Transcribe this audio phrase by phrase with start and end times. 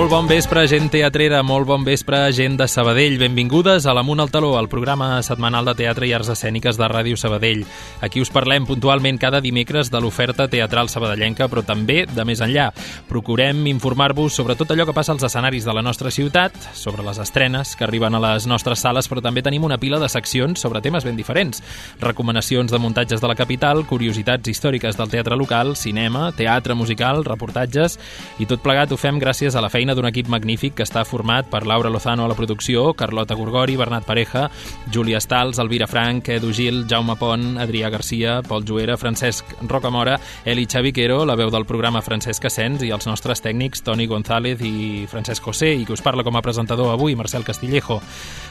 [0.00, 3.18] Molt bon vespre, gent teatrera, molt bon vespre, gent de Sabadell.
[3.20, 7.18] Benvingudes a l'Amunt al Taló, el programa setmanal de teatre i arts escèniques de Ràdio
[7.20, 7.66] Sabadell.
[8.00, 12.70] Aquí us parlem puntualment cada dimecres de l'oferta teatral sabadellenca, però també de més enllà.
[13.10, 17.20] Procurem informar-vos sobre tot allò que passa als escenaris de la nostra ciutat, sobre les
[17.20, 20.80] estrenes que arriben a les nostres sales, però també tenim una pila de seccions sobre
[20.80, 21.60] temes ben diferents.
[22.00, 28.00] Recomanacions de muntatges de la capital, curiositats històriques del teatre local, cinema, teatre musical, reportatges,
[28.40, 31.48] i tot plegat ho fem gràcies a la feina d'un equip magnífic que està format
[31.50, 34.48] per Laura Lozano a la producció, Carlota Gorgori, Bernat Pareja,
[34.92, 40.66] Júlia Stals, Elvira Frank, Edu Gil, Jaume Pont, Adrià Garcia, Pol Juera, Francesc Rocamora, Eli
[40.66, 45.44] Xaviquero, la veu del programa Francesc Ascens i els nostres tècnics Toni González i Francesc
[45.44, 48.00] José, i que us parla com a presentador avui, Marcel Castillejo.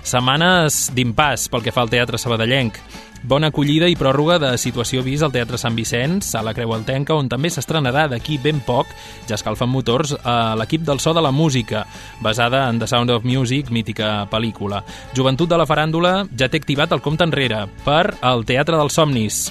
[0.04, 2.80] Setmanes d'impàs pel que fa al teatre sabadellenc.
[3.24, 7.18] Bona acollida i pròrroga de situació vist al Teatre Sant Vicenç, a la Creu Altenca,
[7.20, 8.88] on també s'estrenarà d'aquí ben poc,
[9.28, 11.84] ja escalfen motors, a l'equip del so de la música,
[12.24, 14.86] basada en The Sound of Music, mítica pel·lícula.
[15.14, 19.50] Joventut de la faràndula ja té activat el compte enrere per al Teatre dels Somnis,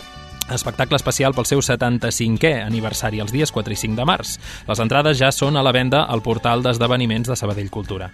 [0.53, 4.37] espectacle especial pel seu 75è aniversari els dies 4 i 5 de març.
[4.69, 8.11] Les entrades ja són a la venda al portal d'esdeveniments de Sabadell Cultura.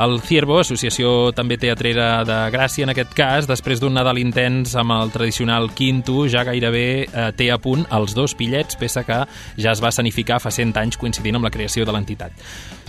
[0.00, 4.96] El Ciervo, associació també teatrera de Gràcia en aquest cas, després d'un Nadal intens amb
[4.96, 9.24] el tradicional quinto, ja gairebé eh, té a punt els dos pillets, peça que
[9.56, 12.32] ja es va sanificar fa 100 anys coincidint amb la creació de l'entitat.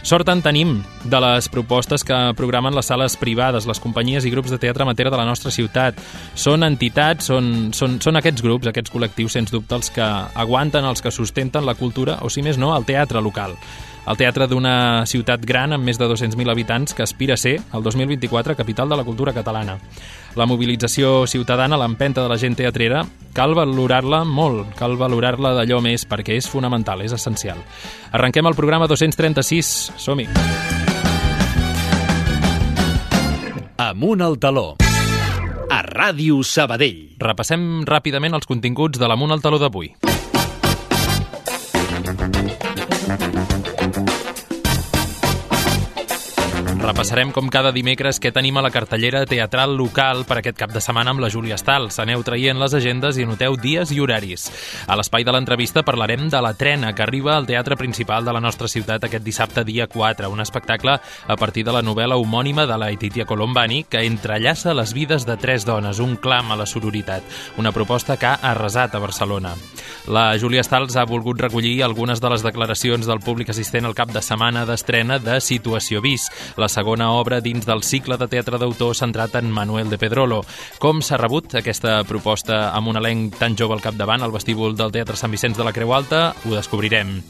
[0.06, 0.75] Sort en tenim
[1.09, 5.09] de les propostes que programen les sales privades, les companyies i grups de teatre amateur
[5.09, 5.97] de la nostra ciutat.
[6.38, 11.02] Són entitats, són, són, són aquests grups, aquests col·lectius, sens dubte, els que aguanten, els
[11.02, 13.58] que sustenten la cultura, o si més no, el teatre local
[14.06, 17.84] el teatre d'una ciutat gran amb més de 200.000 habitants que aspira a ser, el
[17.84, 19.80] 2024, capital de la cultura catalana.
[20.36, 26.06] La mobilització ciutadana, l'empenta de la gent teatrera, cal valorar-la molt, cal valorar-la d'allò més
[26.06, 27.62] perquè és fonamental, és essencial.
[28.12, 30.29] Arrenquem el programa 236, som-hi!
[33.78, 34.75] Amunt al taló.
[35.68, 37.18] A Ràdio Sabadell.
[37.19, 39.91] Repassem ràpidament els continguts de l'Amunt al Taló d'avui.
[46.85, 50.81] Repassarem com cada dimecres què tenim a la cartellera teatral local per aquest cap de
[50.84, 51.96] setmana amb la Júlia Stals.
[52.03, 54.44] Aneu traient les agendes i anoteu dies i horaris.
[54.85, 58.44] A l'espai de l'entrevista parlarem de la trena que arriba al teatre principal de la
[58.44, 62.78] nostra ciutat aquest dissabte dia 4, un espectacle a partir de la novel·la homònima de
[62.78, 67.25] la Etitia Colombani que entrellaça les vides de tres dones, un clam a la sororitat,
[67.57, 69.56] una proposta que ha arrasat a Barcelona.
[70.06, 74.13] La Júlia Stals ha volgut recollir algunes de les declaracions del públic assistent al cap
[74.13, 76.29] de setmana d'estrena de Situació Vis,
[76.62, 80.41] la segona obra dins del cicle de teatre d'autor centrat en Manuel de Pedrolo.
[80.81, 84.91] Com s'ha rebut aquesta proposta amb un elenc tan jove al capdavant al vestíbul del
[84.91, 86.34] Teatre Sant Vicenç de la Creu Alta?
[86.44, 87.22] Ho descobrirem.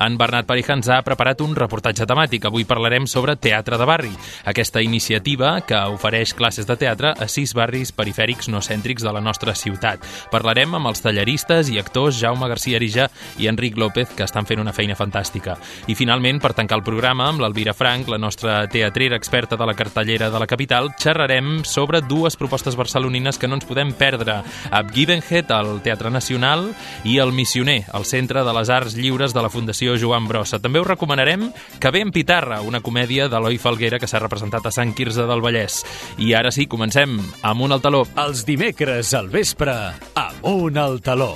[0.00, 2.48] En Bernat Parija ens ha preparat un reportatge temàtic.
[2.48, 4.12] Avui parlarem sobre Teatre de Barri,
[4.50, 9.22] aquesta iniciativa que ofereix classes de teatre a sis barris perifèrics no cèntrics de la
[9.22, 10.02] nostra ciutat.
[10.32, 14.64] Parlarem amb els tallaristes i actors Jaume García Arija i Enric López, que estan fent
[14.64, 15.58] una feina fantàstica.
[15.86, 18.64] I finalment, per tancar el programa, amb l'Alvira Frank, la nostra
[18.94, 23.56] teatrera experta de la cartellera de la capital, xerrarem sobre dues propostes barcelonines que no
[23.58, 24.36] ens podem perdre.
[24.70, 26.68] Ab Givenhead, al Teatre Nacional,
[27.02, 30.60] i El Missioner, al Centre de les Arts Lliures de la Fundació Joan Brossa.
[30.62, 31.50] També us recomanarem
[31.82, 35.42] Que ve en Pitarra, una comèdia d'Eloi Falguera que s'ha representat a Sant Quirze del
[35.42, 35.82] Vallès.
[36.22, 38.06] I ara sí, comencem amb un al taló.
[38.14, 39.74] Els dimecres al vespre,
[40.14, 41.34] Amunt al taló.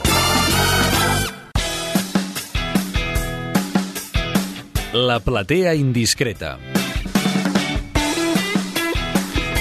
[4.95, 6.78] La platea indiscreta.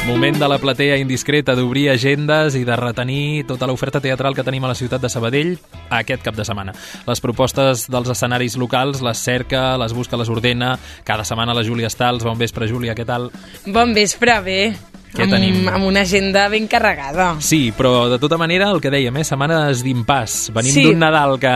[0.07, 4.63] Moment de la platea indiscreta d'obrir agendes i de retenir tota l'oferta teatral que tenim
[4.63, 5.57] a la ciutat de Sabadell
[5.91, 6.71] aquest cap de setmana.
[7.03, 10.77] Les propostes dels escenaris locals les cerca, les busca, les ordena.
[11.03, 12.23] Cada setmana la Júlia Stals.
[12.23, 13.33] Bon vespre, Júlia, què tal?
[13.67, 14.61] Bon vespre, bé.
[15.13, 15.67] Què amb, tenim?
[15.71, 17.35] Amb una agenda ben carregada.
[17.39, 20.51] Sí, però de tota manera, el que dèiem, eh, setmanes d'impàs.
[20.53, 20.83] Venim Sí.
[20.83, 21.53] d'un Nadal que,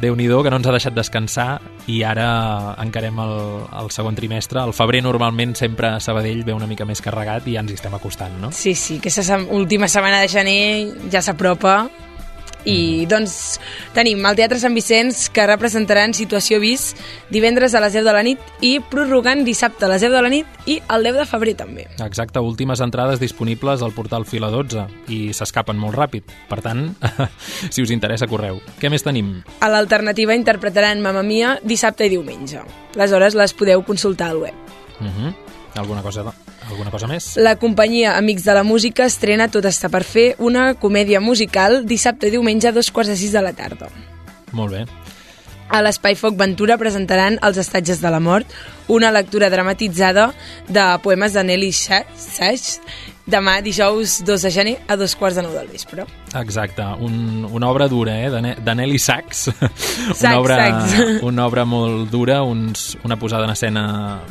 [0.00, 3.34] déu nhi que no ens ha deixat descansar i ara encarem el,
[3.80, 4.60] el segon trimestre.
[4.60, 7.74] El febrer normalment sempre a Sabadell ve una mica més carregat i ja ens hi
[7.74, 8.52] estem acostant, no?
[8.52, 10.62] Sí, sí, aquesta última setmana de gener
[11.10, 11.88] ja s'apropa
[12.68, 13.58] i doncs
[13.96, 16.92] tenim el Teatre Sant Vicenç que representaran Situació Vis
[17.32, 20.32] divendres a les 10 de la nit i prorrogant dissabte a les 10 de la
[20.32, 21.86] nit i el 10 de febrer també.
[22.04, 26.34] Exacte, últimes entrades disponibles al portal Fila 12 i s'escapen molt ràpid.
[26.48, 26.88] Per tant,
[27.74, 28.60] si us interessa, correu.
[28.80, 29.40] Què més tenim?
[29.60, 32.62] A l'alternativa interpretaran Mamma Mia dissabte i diumenge.
[32.98, 34.54] Les hores les podeu consultar al web.
[35.00, 35.41] Uh -huh.
[35.74, 36.24] Alguna cosa,
[36.68, 37.32] alguna cosa més?
[37.40, 42.28] La companyia Amics de la Música estrena Tot està per fer, una comèdia musical dissabte
[42.28, 43.88] i diumenge a dos quarts de sis de la tarda.
[44.52, 44.84] Molt bé.
[45.72, 48.50] A l'Espai Foc Ventura presentaran Els estatges de la mort,
[48.92, 50.26] una lectura dramatitzada
[50.68, 52.74] de poemes de Nelly Sachs,
[53.26, 56.06] demà dijous 2 de gener a dos quarts de nou del vespre.
[56.38, 59.44] Exacte, un, una obra dura, eh, Nelly Sachs.
[59.52, 61.22] Sachs, una, obra, Sachs.
[61.30, 63.84] una obra molt dura, uns, una posada en escena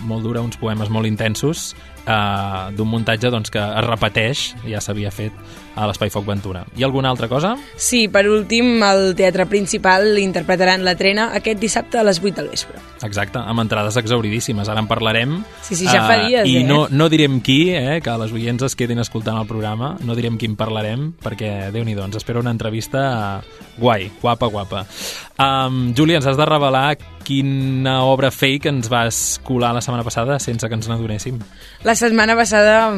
[0.08, 1.72] molt dura, uns poemes molt intensos,
[2.06, 5.36] eh, d'un muntatge doncs, que es repeteix, ja s'havia fet
[5.76, 6.64] a l'Espai Foc Ventura.
[6.76, 7.56] I alguna altra cosa?
[7.76, 12.50] Sí, per últim, al Teatre Principal interpretaran la trena aquest dissabte a les 8 del
[12.52, 12.80] vespre.
[13.06, 14.70] Exacte, amb entrades exauridíssimes.
[14.70, 15.40] Ara en parlarem.
[15.62, 16.66] Sí, sí, ja fa dies, I eh?
[16.68, 19.96] no, no direm qui, eh, que les oients es quedin escoltant el programa.
[20.06, 23.42] No direm qui en parlarem, perquè, déu nhi ens espera una entrevista
[23.78, 24.86] guai, guapa, guapa.
[25.42, 30.40] Um, Júlia, ens has de revelar quina obra fake ens vas colar la setmana passada
[30.42, 31.40] sense que ens n'adonéssim.
[31.88, 32.92] La setmana passada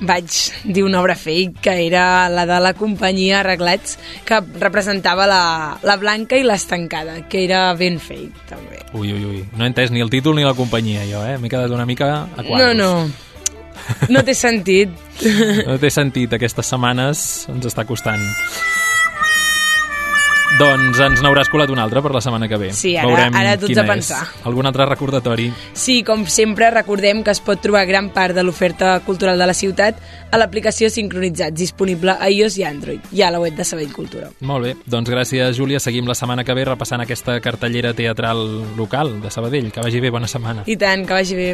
[0.00, 0.28] vaig
[0.64, 3.98] dir una obra fake que era la de la companyia Arreglats
[4.28, 8.82] que representava la, la Blanca i l'Estancada, que era ben fake també.
[8.92, 9.44] Ui, ui, ui.
[9.56, 11.38] No he entès ni el títol ni la companyia, jo, eh?
[11.38, 12.76] M'he quedat una mica a No, quadros.
[12.76, 14.90] no, no té sentit.
[15.66, 18.20] No té sentit, aquestes setmanes ens està costant.
[20.56, 22.68] Doncs ens n'hauràs colat un altre per la setmana que ve.
[22.72, 24.22] Sí, ara- Veurem ara tots quina a pensar.
[24.22, 24.46] És.
[24.46, 25.50] Algun altre recordatori?
[25.74, 29.52] Sí, com sempre, recordem que es pot trobar gran part de l'oferta cultural de la
[29.52, 29.98] ciutat
[30.30, 34.30] a l'aplicació Sincronitzats, disponible a iOS i Android, i a la web de Sabell Cultura.
[34.40, 35.80] Molt bé, doncs gràcies Júlia.
[35.80, 39.70] Seguim la setmana que ve repassant aquesta cartellera teatral local de Sabadell.
[39.72, 40.62] Que vagi bé, bona setmana.
[40.66, 41.50] I tant, que vagi bé.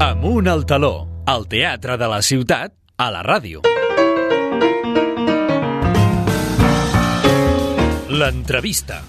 [0.00, 3.62] Amunt al taló, al teatre de la ciutat, a la ràdio.
[8.14, 9.02] L'entrevista.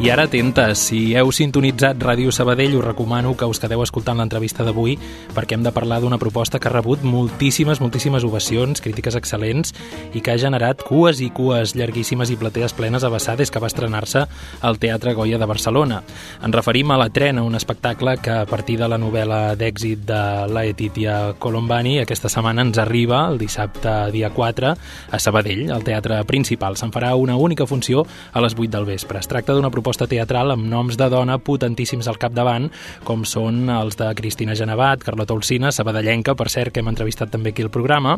[0.00, 4.64] I ara atenta, si heu sintonitzat Ràdio Sabadell, us recomano que us quedeu escoltant l'entrevista
[4.64, 4.94] d'avui
[5.36, 9.74] perquè hem de parlar d'una proposta que ha rebut moltíssimes, moltíssimes ovacions, crítiques excel·lents
[10.16, 13.60] i que ha generat cues i cues llarguíssimes i platees plenes a vessar des que
[13.60, 14.22] va estrenar-se
[14.62, 16.00] al Teatre Goya de Barcelona.
[16.40, 20.22] Ens referim a La Trena, un espectacle que a partir de la novel·la d'èxit de
[20.48, 24.72] Laetitia Colombani aquesta setmana ens arriba el dissabte dia 4
[25.12, 26.80] a Sabadell, al Teatre Principal.
[26.80, 29.20] Se'n farà una única funció a les 8 del vespre.
[29.20, 32.68] Es tracta d'una proposta teatral amb noms de dona potentíssims al capdavant,
[33.04, 37.50] com són els de Cristina Genevat, Carlota Olsina, Sabadellenca, per cert, que hem entrevistat també
[37.50, 38.16] aquí al programa,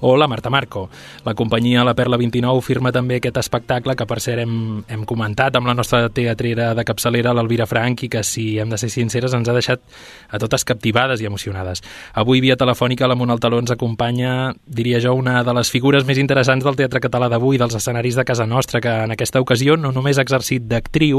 [0.00, 0.88] o la Marta Marco.
[1.24, 5.56] La companyia La Perla 29 firma també aquest espectacle que, per cert, hem, hem comentat
[5.56, 9.34] amb la nostra teatrera de capçalera, l'Elvira Frank, i que, si hem de ser sinceres,
[9.34, 9.82] ens ha deixat
[10.30, 11.82] a totes captivades i emocionades.
[12.14, 16.18] Avui, via telefònica, la Mona Taló ens acompanya, diria jo, una de les figures més
[16.18, 19.92] interessants del teatre català d'avui, dels escenaris de casa nostra, que en aquesta ocasió no
[19.94, 21.13] només ha exercit d'actriu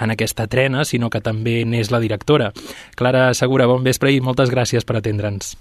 [0.00, 2.52] en aquesta trena, sinó que també n'és la directora.
[2.96, 5.56] Clara Segura, bon vespre i moltes gràcies per atendre'ns.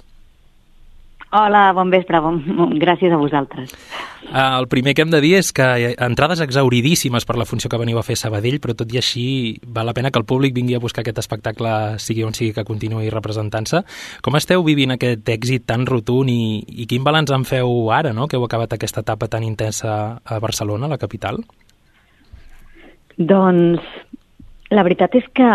[1.31, 2.39] Hola, bon vespre, bon,
[2.81, 3.75] gràcies a vosaltres.
[4.25, 7.77] Eh, El primer que hem de dir és que entrades exauridíssimes per la funció que
[7.77, 9.27] veniu a fer a Sabadell, però tot i així
[9.61, 12.65] val la pena que el públic vingui a buscar aquest espectacle, sigui on sigui que
[12.65, 13.83] continuï representant-se.
[14.25, 18.25] Com esteu vivint aquest èxit tan rotund i, i quin balanç en feu ara, no?,
[18.25, 21.43] que heu acabat aquesta etapa tan intensa a Barcelona, la capital?
[23.19, 23.83] Doncs
[24.71, 25.47] la veritat és que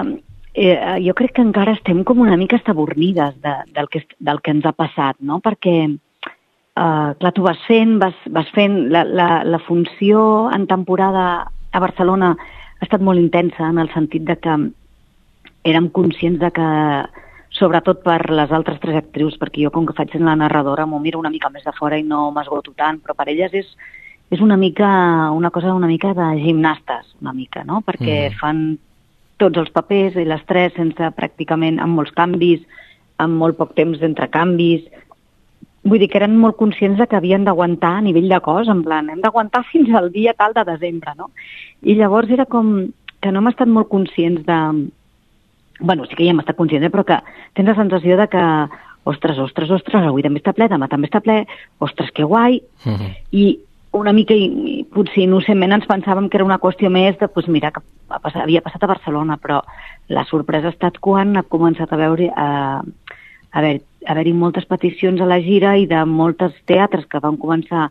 [0.54, 4.52] eh, jo crec que encara estem com una mica estabornides de, del, que, del que
[4.54, 5.40] ens ha passat, no?
[5.44, 8.78] Perquè, eh, clar, tu vas fent, vas, vas fent...
[8.92, 11.26] La, la, la funció en temporada
[11.72, 14.56] a Barcelona ha estat molt intensa en el sentit de que
[15.64, 16.70] érem conscients de que
[17.54, 20.98] sobretot per les altres tres actrius, perquè jo com que faig sent la narradora m'ho
[21.00, 23.68] miro una mica més de fora i no m'esgoto tant, però per elles és,
[24.32, 27.82] és una mica una cosa una mica de gimnastes, una mica, no?
[27.86, 28.38] Perquè mm.
[28.40, 28.64] fan
[29.36, 32.62] tots els papers i les tres sense pràcticament amb molts canvis,
[33.22, 34.86] amb molt poc temps d'entre canvis.
[35.84, 38.82] Vull dir que eren molt conscients de que havien d'aguantar a nivell de cos, en
[38.86, 41.30] plan, hem d'aguantar fins al dia tal de desembre, no?
[41.82, 42.76] I llavors era com
[43.20, 44.58] que no hem estat molt conscients de...
[45.80, 47.20] bueno, sí que ja hem estat conscients, eh, però que
[47.56, 48.42] tens la sensació de que
[49.04, 51.44] ostres, ostres, ostres, avui també està ple, demà també està ple,
[51.84, 53.10] ostres, que guai, Uh -huh.
[53.32, 53.44] i
[53.94, 57.70] una mica, i, potser innocentment ens pensàvem que era una qüestió més de, doncs mira,
[57.74, 57.82] que
[58.34, 59.60] havia passat a Barcelona, però
[60.12, 62.48] la sorpresa ha estat quan ha començat a veure a,
[62.82, 67.38] a haver, a haver-hi moltes peticions a la gira i de moltes teatres que van
[67.40, 67.88] començar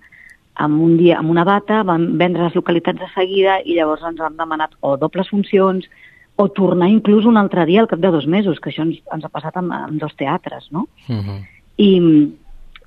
[0.56, 4.22] amb un dia, amb una data, van vendre les localitats de seguida i llavors ens
[4.22, 5.88] han demanat o dobles funcions
[6.36, 9.26] o tornar inclús un altre dia al cap de dos mesos, que això ens, ens
[9.26, 10.88] ha passat amb, amb dos teatres, no?
[11.08, 11.40] Uh -huh.
[11.78, 11.90] I,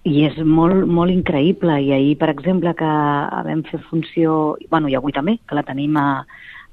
[0.07, 1.81] i és molt, molt increïble.
[1.83, 2.93] I ahir, per exemple, que
[3.49, 6.09] vam fer funció, bueno, i avui també, que la tenim a,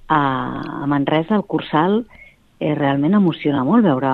[0.07, 0.19] a,
[0.83, 2.03] a Manresa, al Cursal,
[2.59, 4.13] eh, realment emociona molt veure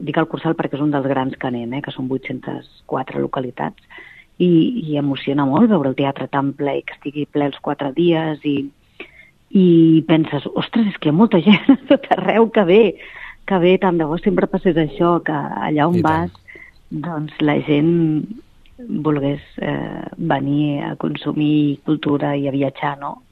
[0.00, 4.00] dic el Cursal perquè és un dels grans que anem, eh, que són 804 localitats,
[4.38, 4.48] i,
[4.88, 8.40] i emociona molt veure el teatre tan ple i que estigui ple els quatre dies
[8.44, 8.56] i,
[9.56, 9.66] i
[10.08, 12.82] penses, ostres, és que hi ha molta gent a tot arreu que ve,
[13.46, 16.32] que ve, tant de bo sempre passés això, que allà on I tant.
[16.32, 16.64] vas,
[17.06, 17.94] doncs la gent
[18.78, 23.22] volgués eh, venir a consumir cultura i a viatjar, no?,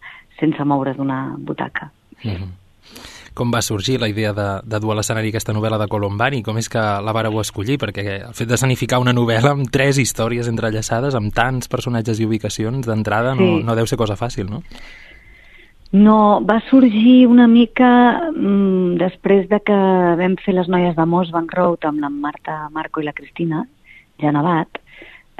[0.40, 1.90] sense moure's d'una butaca.
[2.24, 2.52] Mhm.
[3.34, 6.42] Com va sorgir la idea de, de dur a l'escenari aquesta novel·la de Colombani?
[6.46, 7.80] Com és que la vareu escollir?
[7.82, 12.28] Perquè el fet de sanificar una novel·la amb tres històries entrellaçades, amb tants personatges i
[12.28, 13.64] ubicacions, d'entrada no, Sí.
[13.66, 14.62] no deu ser cosa fàcil, no?
[15.94, 19.74] No, va sorgir una mica mm, després de que
[20.18, 23.66] vam fer les noies de Moss Bank Road amb la Marta Marco i la Cristina
[24.18, 24.83] Genevat, eh,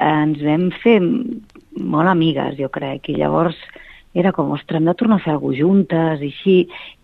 [0.01, 3.57] ens vam fer molt amigues, jo crec, i llavors
[4.15, 6.57] era com, ostres, hem de tornar a fer alguna juntes i així.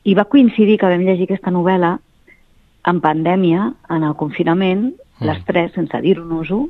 [0.07, 1.97] I va coincidir que vam llegir aquesta novel·la
[2.87, 5.25] en pandèmia, en el confinament, Mm.
[5.27, 6.67] les tres, sense dir-nos-ho,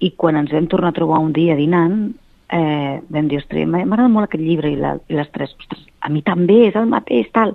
[0.00, 2.14] i quan ens vam tornar a trobar un dia dinant,
[2.48, 6.08] eh, vam dir, ostres, agradat molt aquest llibre, i, la, i les tres, ostres, a
[6.08, 7.54] mi també, és el mateix, tal.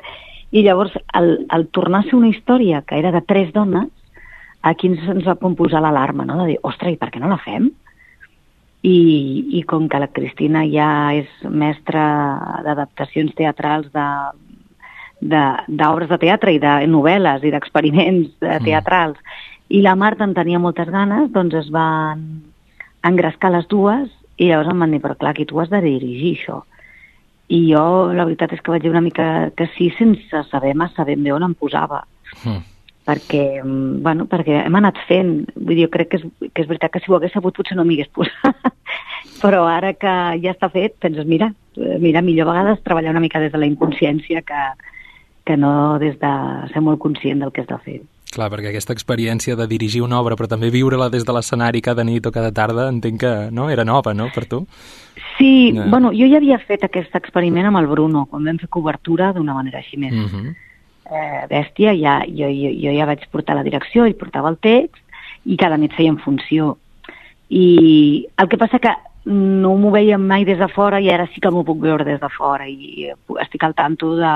[0.52, 3.90] I llavors, al, al tornar a ser una història que era de tres dones,
[4.62, 7.42] aquí ens, ens va composar l'alarma, no?, de dir, ostres, i per què no la
[7.42, 7.72] fem?
[8.82, 12.04] I, i com que la Cristina ja és mestra
[12.64, 14.06] d'adaptacions teatrals de
[15.20, 18.64] de- d'obres de, de teatre i de novel·les i d'experiments de Mm.
[18.64, 19.18] teatrals
[19.68, 22.24] i la Marta en tenia moltes ganes, doncs es van
[23.04, 24.08] engrescar les dues
[24.38, 26.62] i llavors em van dir, però clar, aquí tu has de dirigir això.
[27.50, 31.04] I jo, la veritat és que vaig dir una mica que sí, sense saber massa
[31.04, 32.06] ben bé on em posava
[32.46, 32.62] Mm.
[33.10, 35.48] Perquè, mm, bueno, perquè hem anat fent.
[35.56, 37.78] Vull dir, jo crec que és, que és veritat que si ho hagués sabut potser
[37.78, 38.70] no m'hi hagués posat.
[39.44, 40.14] Però ara que
[40.44, 41.52] ja està fet, penses, mira,
[42.00, 44.64] mira, millor a vegades treballar una mica des de la inconsciència que,
[45.48, 46.32] que no des de
[46.74, 48.00] ser molt conscient del que has de fer.
[48.30, 52.04] Clar, perquè aquesta experiència de dirigir una obra, però també viure-la des de l'escenari cada
[52.06, 54.68] nit o cada tarda, entenc que no era nova, no?, per tu?
[55.40, 55.88] Sí, Ja.
[55.90, 59.56] bueno, jo ja havia fet aquest experiment amb el Bruno, quan vam fer cobertura d'una
[59.56, 60.56] manera així més Mm -hmm.
[61.12, 65.02] Eh, bèstia, ja, jo, jo, jo ja vaig portar la direcció, ell portava el text
[65.46, 66.78] i cada nit feien funció.
[67.50, 68.94] I el que passa que
[69.30, 72.20] no m'ho veiem mai des de fora i ara sí que m'ho puc veure des
[72.22, 74.34] de fora i eh, estic al tanto de,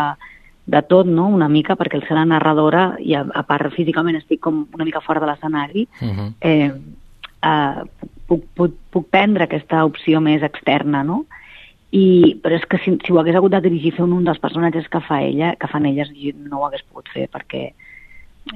[0.65, 4.19] de tot, no?, una mica, perquè el ser la narradora i a, a part físicament
[4.19, 6.33] estic com una mica fora de l'escenari, Mm -hmm.
[6.41, 6.71] eh,
[7.43, 7.83] eh,
[8.27, 11.25] puc, puc, puc prendre aquesta opció més externa, no?
[11.93, 14.39] I, però és que si, si ho hagués hagut de dirigir fer un, un dels
[14.41, 16.09] personatges que fa ella, que fan elles,
[16.41, 17.67] no ho hagués pogut fer perquè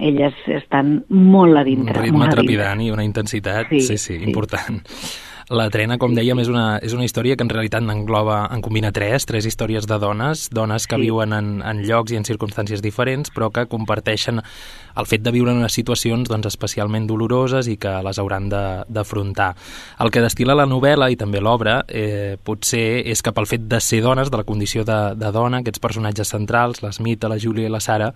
[0.03, 2.01] elles estan molt a Un dintre.
[2.01, 2.41] ritme molt a dintre.
[2.41, 4.23] trepidant i una intensitat, sí, sí, sí, sí.
[4.25, 4.81] important.
[5.47, 8.89] La trena, com dèiem, és una, és una història que en realitat engloba, en combina
[8.91, 11.01] tres, tres històries de dones, dones que Sí.
[11.05, 14.41] viuen en, en llocs i en circumstàncies diferents, però que comparteixen
[14.97, 18.83] el fet de viure en unes situacions doncs, especialment doloroses i que les hauran de-
[18.89, 19.55] d'afrontar.
[20.03, 23.79] El que destila la novel·la i també l'obra eh, potser és que pel fet de
[23.79, 27.71] ser dones, de la condició de, de dona, aquests personatges centrals, l'Esmita, la Júlia i
[27.71, 28.11] la Sara,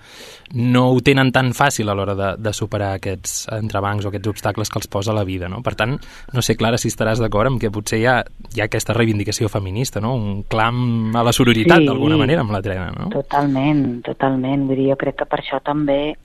[0.52, 4.68] no ho tenen tan fàcil a l'hora de, de superar aquests entrebancs o aquests obstacles
[4.70, 5.48] que els posa la vida.
[5.48, 5.62] No?
[5.64, 5.96] Per tant,
[6.34, 8.18] no sé, Clara, si estaràs d'acord amb que potser hi ha,
[8.52, 10.16] hi ha aquesta reivindicació feminista, no?
[10.18, 11.88] un clam a la sororitat, Sí.
[11.88, 12.92] d'alguna manera, amb la trena.
[12.98, 13.10] No?
[13.14, 14.68] Totalment, totalment.
[14.68, 16.16] Vull dir, jo crec que per això també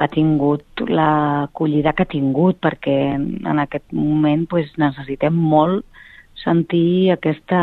[0.00, 5.84] ha tingut l'acollida que ha tingut, perquè en aquest moment pues, necessitem molt
[6.42, 7.60] sentir aquesta...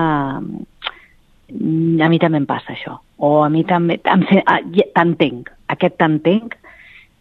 [1.50, 3.00] A mi també em passa això.
[3.18, 3.98] O a mi també...
[4.06, 5.50] T'entenc.
[5.70, 6.56] Aquest t'entenc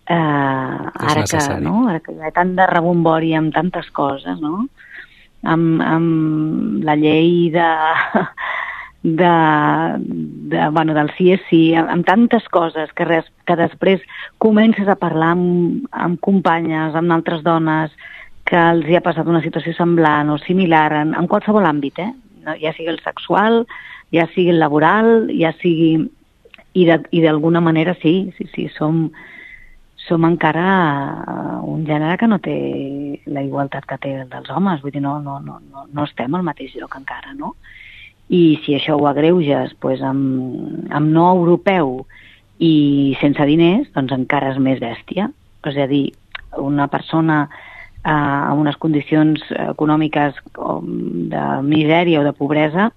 [0.09, 1.87] eh, ara, que, no?
[1.88, 4.66] ara que hi ha tant de rebombori amb tantes coses, no?
[5.42, 7.68] Amb, amb la llei de,
[9.02, 9.33] de,
[10.50, 14.02] de, bueno, del sí és sí, amb, amb tantes coses que, res, que després
[14.42, 17.95] comences a parlar amb, amb companyes, amb altres dones
[18.49, 22.12] que els hi ha passat una situació semblant o similar en, en qualsevol àmbit, eh?
[22.47, 23.64] No, ja sigui el sexual,
[24.14, 26.09] ja sigui el laboral, ja sigui...
[26.78, 26.85] I
[27.25, 29.09] d'alguna manera sí, sí, sí, som,
[30.08, 30.68] som encara
[31.22, 32.56] eh, un gènere que no té
[33.28, 36.46] la igualtat que té el dels homes, vull dir, no, no, no, no, estem al
[36.46, 37.54] mateix lloc encara, no?
[38.28, 42.02] I si això ho agreuges pues, amb, amb no europeu
[42.58, 45.30] i sense diners, doncs encara és més bèstia.
[45.68, 46.08] És a dir,
[46.60, 52.90] una persona eh, amb unes condicions econòmiques de misèria o de pobresa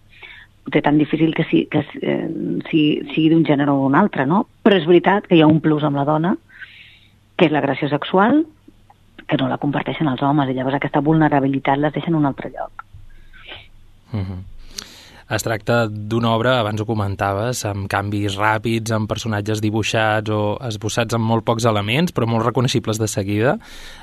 [0.72, 2.28] té tan difícil que, si, que eh,
[2.70, 2.82] si,
[3.14, 4.46] sigui d'un gènere o d'un altre, no?
[4.64, 6.36] Però és veritat que hi ha un plus amb la dona,
[7.42, 8.44] que és l'agressió sexual,
[9.26, 12.54] que no la comparteixen els homes, i llavors aquesta vulnerabilitat les deixa en un altre
[12.54, 12.86] lloc.
[14.14, 14.42] Uh -huh.
[15.32, 21.14] Es tracta d'una obra, abans ho comentaves, amb canvis ràpids, amb personatges dibuixats o esbossats
[21.14, 23.58] amb molt pocs elements, però molt reconeixibles de seguida,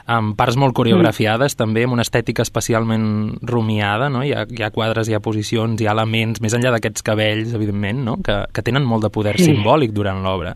[0.07, 1.59] amb parts molt coreografiades mm.
[1.59, 4.23] també, amb una estètica especialment rumiada, no?
[4.23, 7.53] hi, ha, hi ha quadres, hi ha posicions, hi ha elements, més enllà d'aquests cabells,
[7.53, 8.17] evidentment, no?
[8.25, 9.45] que, que tenen molt de poder sí.
[9.45, 10.55] simbòlic durant l'obra.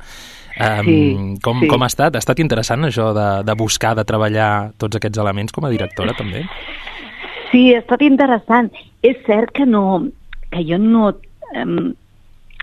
[0.61, 0.97] Um, sí,
[1.45, 1.69] com, sí.
[1.71, 2.17] com ha estat?
[2.17, 6.15] Ha estat interessant això de, de buscar, de treballar tots aquests elements com a directora
[6.19, 6.45] també?
[7.51, 8.71] Sí, ha estat interessant.
[9.05, 9.85] És cert que no,
[10.53, 11.13] que jo no...
[11.57, 11.93] Um,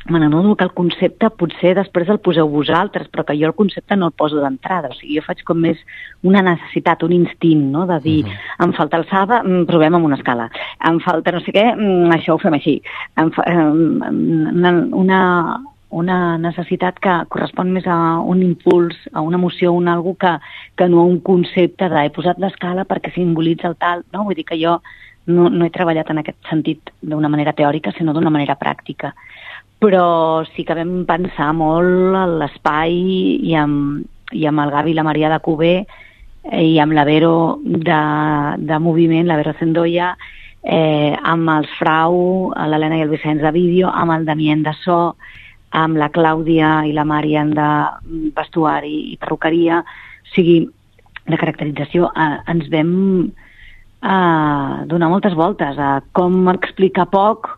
[0.10, 3.98] me n'adono que el concepte potser després el poseu vosaltres, però que jo el concepte
[3.98, 4.90] no el poso d'entrada.
[4.90, 5.82] O sigui, jo faig com més
[6.26, 8.66] una necessitat, un instint, no?, de dir, uh -huh.
[8.66, 10.50] em falta alçada, provem amb una escala.
[10.84, 12.82] Em falta no sé què, mm, això ho fem així.
[13.18, 19.72] Em fa, una, una, una necessitat que correspon més a un impuls, a una emoció,
[19.72, 20.36] a un algo que,
[20.78, 24.24] que no a un concepte de he posat l'escala perquè simbolitza el tal, no?
[24.28, 24.78] Vull dir que jo
[25.30, 29.16] no, no he treballat en aquest sentit d'una manera teòrica, sinó d'una manera pràctica.
[29.80, 32.94] Però sí que vam pensar molt en l'espai
[33.40, 34.06] i, amb,
[34.36, 38.02] i amb el Gavi i la Maria de Cubé eh, i amb la Vero de,
[38.60, 40.14] de moviment, la Vero Zendoya,
[40.62, 45.16] eh, amb els Frau, l'Helena i el Vicenç de vídeo, amb el Damien de so,
[45.76, 47.70] amb la Clàudia i la Marian de
[48.36, 50.64] vestuari i perruqueria, o sigui,
[51.30, 52.92] de caracterització, eh, ens vam
[54.02, 57.52] eh, donar moltes voltes a com explicar poc,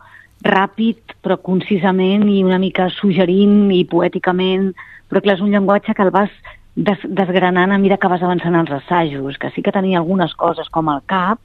[0.44, 4.72] ràpid, però concisament i una mica suggerint i poèticament,
[5.08, 6.34] però clar, és un llenguatge que el vas
[6.75, 10.70] des desgranant a mesura que vas avançant els assajos, que sí que tenia algunes coses
[10.70, 11.39] com el cap,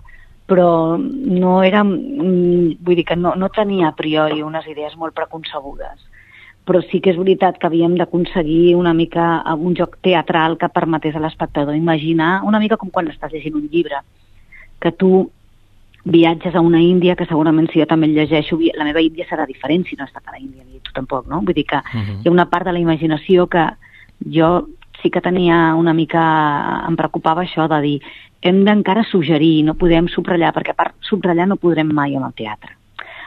[0.46, 5.14] però no era, mm, vull dir que no, no tenia a priori unes idees molt
[5.14, 5.98] preconcebudes
[6.66, 11.14] però sí que és veritat que havíem d'aconseguir una mica un joc teatral que permetés
[11.14, 14.02] a l'espectador imaginar, una mica com quan estàs llegint un llibre,
[14.82, 15.30] que tu
[16.06, 19.46] viatges a una Índia que segurament si jo també el llegeixo, la meva Índia serà
[19.46, 21.40] diferent si no he estat a la Índia, ni tu tampoc, no?
[21.42, 22.20] Vull dir que uh -huh.
[22.22, 23.66] hi ha una part de la imaginació que
[24.30, 24.68] jo
[25.02, 26.84] sí que tenia una mica...
[26.88, 28.00] em preocupava això de dir
[28.40, 32.34] hem d'encara suggerir, no podem subratllar, perquè a part subratllar no podrem mai amb el
[32.34, 32.76] teatre,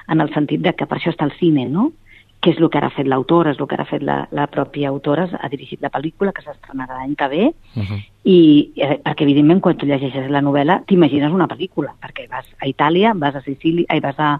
[0.07, 1.91] en el sentit de que per això està el cine, no?
[2.39, 4.21] Que és el que ara ha fet l'autora, és el que ara ha fet la,
[4.35, 7.43] la pròpia autora, ha dirigit la pel·lícula que s'estrenarà l'any que ve,
[7.75, 7.99] uh -huh.
[8.23, 12.67] i eh, perquè evidentment quan tu llegeixes la novel·la t'imagines una pel·lícula, perquè vas a
[12.67, 14.39] Itàlia, vas a Sicília, i vas a,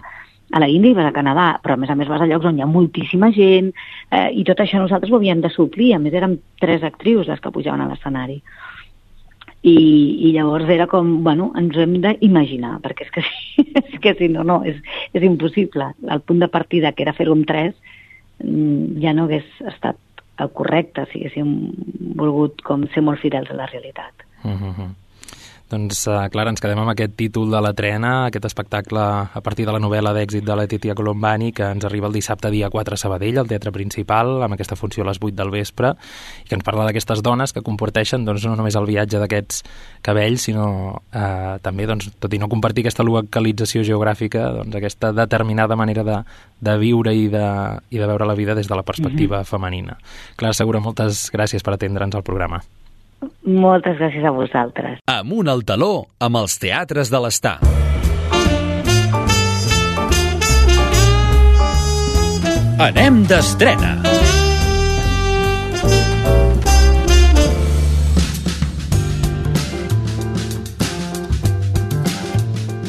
[0.51, 2.45] a la Índia i vas a Canadà, però a més a més vas a llocs
[2.45, 3.73] on hi ha moltíssima gent,
[4.11, 7.39] eh, i tot això nosaltres ho havíem de suplir, a més érem tres actrius les
[7.39, 8.41] que pujaven a l'escenari.
[9.61, 9.75] I,
[10.23, 13.23] i llavors era com, bueno, ens ho hem d'imaginar, perquè és que,
[13.83, 14.79] és que si no, no, és,
[15.13, 15.91] és impossible.
[16.07, 17.75] El punt de partida, que era fer-ho amb tres,
[18.43, 19.99] mm, ja no hagués estat
[20.39, 21.51] el correcte si haguéssim
[22.19, 24.25] volgut com ser molt fidels a la realitat.
[24.43, 24.89] Uh mhm, -huh.
[25.69, 29.67] Doncs, uh, Clara, ens quedem amb aquest títol de la trena, aquest espectacle a partir
[29.67, 32.97] de la novel·la d'èxit de Letitia Colombani, que ens arriba el dissabte dia 4 a
[32.97, 35.91] Sabadell, al Teatre Principal, amb aquesta funció a les 8 del vespre,
[36.41, 39.61] i que ens parla d'aquestes dones que comporteixen doncs, no només el viatge d'aquests
[40.01, 40.65] cabells, sinó
[41.13, 46.17] eh, també, doncs, tot i no compartir aquesta localització geogràfica, doncs, aquesta determinada manera de,
[46.65, 47.45] de viure i de,
[47.93, 49.53] i de veure la vida des de la perspectiva mm -hmm.
[49.53, 49.97] femenina.
[50.35, 52.63] Clara Segura, moltes gràcies per atendre'ns al programa.
[53.43, 55.01] Moltes gràcies a vosaltres.
[55.11, 57.57] Amunt al taló amb els teatres de l'Estar.
[62.79, 64.18] Anem d'estrena.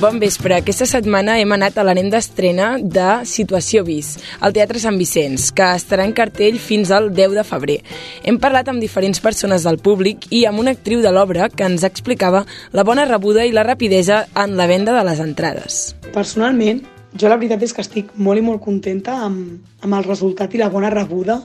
[0.00, 0.54] Bon vespre.
[0.56, 5.66] Aquesta setmana hem anat a l'anem d'estrena de Situació Vis, al Teatre Sant Vicenç, que
[5.76, 7.76] estarà en cartell fins al 10 de febrer.
[8.24, 11.84] Hem parlat amb diferents persones del públic i amb una actriu de l'obra que ens
[11.84, 15.82] explicava la bona rebuda i la rapidesa en la venda de les entrades.
[16.16, 16.80] Personalment,
[17.12, 20.64] jo la veritat és que estic molt i molt contenta amb, amb el resultat i
[20.64, 21.42] la bona rebuda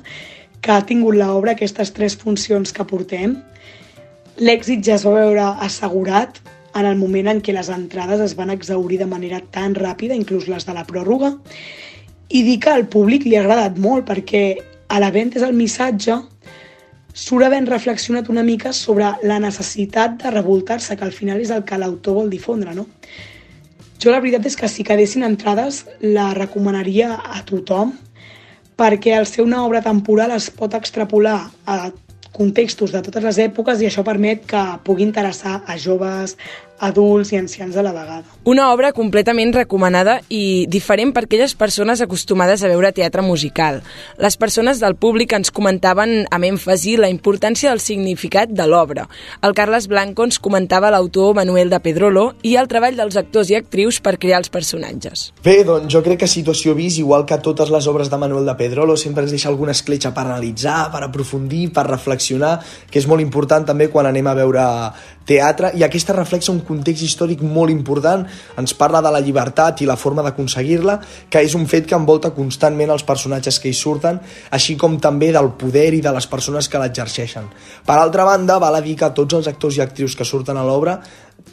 [0.63, 3.36] que ha tingut l'obra aquestes tres funcions que portem.
[4.39, 6.39] L'èxit ja es va veure assegurat
[6.76, 10.50] en el moment en què les entrades es van exaurir de manera tan ràpida, inclús
[10.52, 11.32] les de la pròrroga,
[12.30, 14.46] i dir que al públic li ha agradat molt perquè
[14.90, 16.18] a la venda és el missatge
[17.16, 21.64] surt havent reflexionat una mica sobre la necessitat de revoltar-se, que al final és el
[21.64, 22.90] que l'autor vol difondre, no?
[24.04, 27.94] Jo la veritat és que si quedessin entrades la recomanaria a tothom
[28.76, 31.78] perquè al ser una obra temporal es pot extrapolar a
[32.36, 36.36] contextos de totes les èpoques i això permet que pugui interessar a joves,
[36.80, 38.24] adults i ancians a la vegada.
[38.44, 43.82] Una obra completament recomanada i diferent per aquelles persones acostumades a veure teatre musical.
[44.22, 49.08] Les persones del públic ens comentaven amb èmfasi la importància del significat de l'obra.
[49.42, 53.58] El Carles Blanco ens comentava l'autor Manuel de Pedrolo i el treball dels actors i
[53.58, 55.30] actrius per crear els personatges.
[55.44, 58.58] Bé, doncs jo crec que Situació Vis, igual que totes les obres de Manuel de
[58.60, 62.60] Pedrolo, sempre ens deixa alguna escletxa per analitzar, per aprofundir, per reflexionar,
[62.92, 64.66] que és molt important també quan anem a veure
[65.26, 68.26] teatre, i aquesta reflexa un context històric molt important,
[68.58, 72.34] ens parla de la llibertat i la forma d'aconseguir-la, que és un fet que envolta
[72.36, 76.70] constantment els personatges que hi surten, així com també del poder i de les persones
[76.70, 77.50] que l'exerceixen.
[77.86, 80.66] Per altra banda, val a dir que tots els actors i actrius que surten a
[80.66, 81.00] l'obra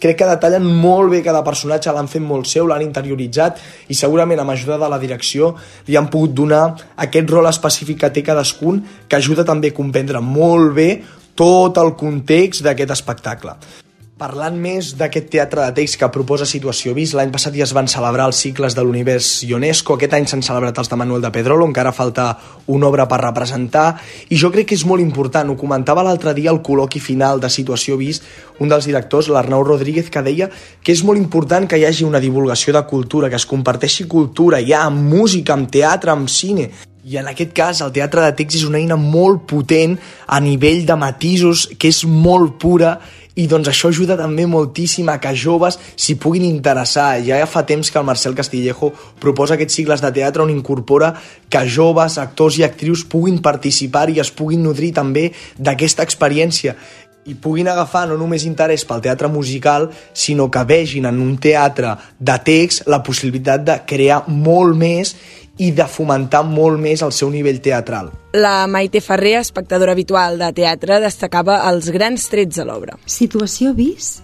[0.03, 3.61] crec que detallen molt bé cada personatge, l'han fet molt seu, l'han interioritzat
[3.93, 5.53] i segurament amb ajuda de la direcció
[5.87, 6.63] li han pogut donar
[7.07, 10.89] aquest rol específic que té cadascun que ajuda també a comprendre molt bé
[11.39, 13.57] tot el context d'aquest espectacle.
[14.23, 17.89] Parlant més d'aquest teatre de text que proposa Situació Vis, l'any passat ja es van
[17.91, 21.67] celebrar els cicles de l'univers UNESCO, aquest any s'han celebrat els de Manuel de Pedrolo,
[21.67, 22.29] encara falta
[22.71, 23.97] una obra per representar,
[24.31, 27.51] i jo crec que és molt important, ho comentava l'altre dia al col·loqui final de
[27.51, 28.23] Situació Vis,
[28.63, 30.53] un dels directors, l'Arnau Rodríguez, que deia
[30.85, 34.63] que és molt important que hi hagi una divulgació de cultura, que es comparteixi cultura,
[34.63, 36.71] ja amb música, amb teatre, amb cine,
[37.05, 40.85] i en aquest cas el teatre de text és una eina molt potent a nivell
[40.87, 42.99] de matisos, que és molt pura
[43.35, 47.23] i doncs això ajuda també moltíssim a que joves s'hi puguin interessar.
[47.25, 51.15] Ja fa temps que el Marcel Castillejo proposa aquests cicles de teatre on incorpora
[51.49, 56.77] que joves, actors i actrius puguin participar i es puguin nodrir també d'aquesta experiència
[57.25, 61.95] i puguin agafar no només interès pel teatre musical, sinó que vegin en un teatre
[62.19, 65.15] de text la possibilitat de crear molt més
[65.59, 68.11] i de fomentar molt més el seu nivell teatral.
[68.33, 72.97] La Maite Ferrer, espectadora habitual de teatre, destacava els grans trets de l'obra.
[73.07, 74.23] Situació Vis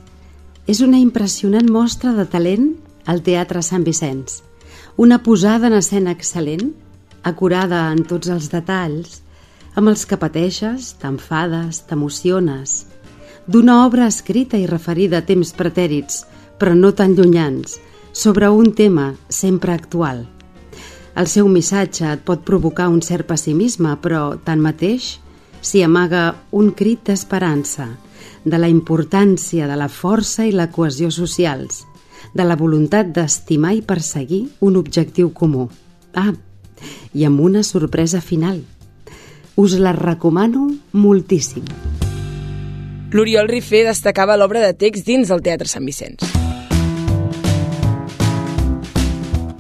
[0.69, 2.71] és una impressionant mostra de talent
[3.09, 4.43] al Teatre Sant Vicenç.
[4.97, 6.73] Una posada en escena excel·lent,
[7.23, 9.21] acurada en tots els detalls,
[9.77, 12.85] amb els que pateixes, t'enfades, t'emociones,
[13.47, 16.25] d'una obra escrita i referida a temps pretèrits,
[16.59, 17.79] però no tan llunyans,
[18.13, 20.27] sobre un tema sempre actual–
[21.19, 25.17] el seu missatge et pot provocar un cert pessimisme, però, tanmateix,
[25.61, 27.89] s'hi amaga un crit d'esperança,
[28.45, 31.83] de la importància de la força i la cohesió socials,
[32.35, 35.69] de la voluntat d'estimar i perseguir un objectiu comú.
[36.15, 36.33] Ah,
[37.15, 38.63] i amb una sorpresa final.
[39.59, 41.67] Us la recomano moltíssim.
[43.11, 46.38] L'Oriol Rifé destacava l'obra de text dins del Teatre Sant Vicenç.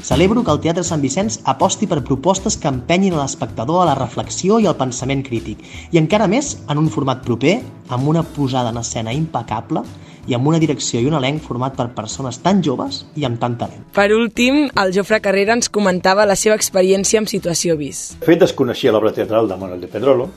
[0.09, 3.97] Celebro que el Teatre Sant Vicenç aposti per propostes que empenyin a l'espectador a la
[3.99, 5.61] reflexió i al pensament crític,
[5.92, 7.59] i encara més en un format proper,
[7.92, 9.83] amb una posada en escena impecable
[10.25, 13.59] i amb una direcció i un elenc format per persones tan joves i amb tant
[13.61, 13.83] talent.
[13.99, 18.01] Per últim, el Jofre Carrera ens comentava la seva experiència amb Situació Vis.
[18.23, 20.31] De fet, desconeixia l'obra teatral de Manuel de Pedrolo,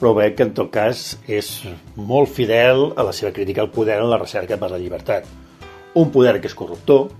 [0.00, 1.52] però veig que en tot cas és
[2.00, 5.28] molt fidel a la seva crítica al poder en la recerca per la llibertat.
[6.00, 7.10] Un poder que és corruptor,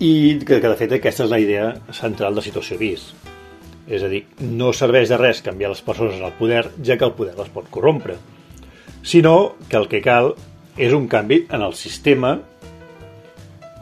[0.00, 3.10] i que, que de fet aquesta és la idea central de situació vis.
[3.90, 7.16] És a dir, no serveix de res canviar les persones al poder, ja que el
[7.18, 8.16] poder les pot corrompre,
[9.02, 10.32] sinó que el que cal
[10.80, 12.38] és un canvi en el sistema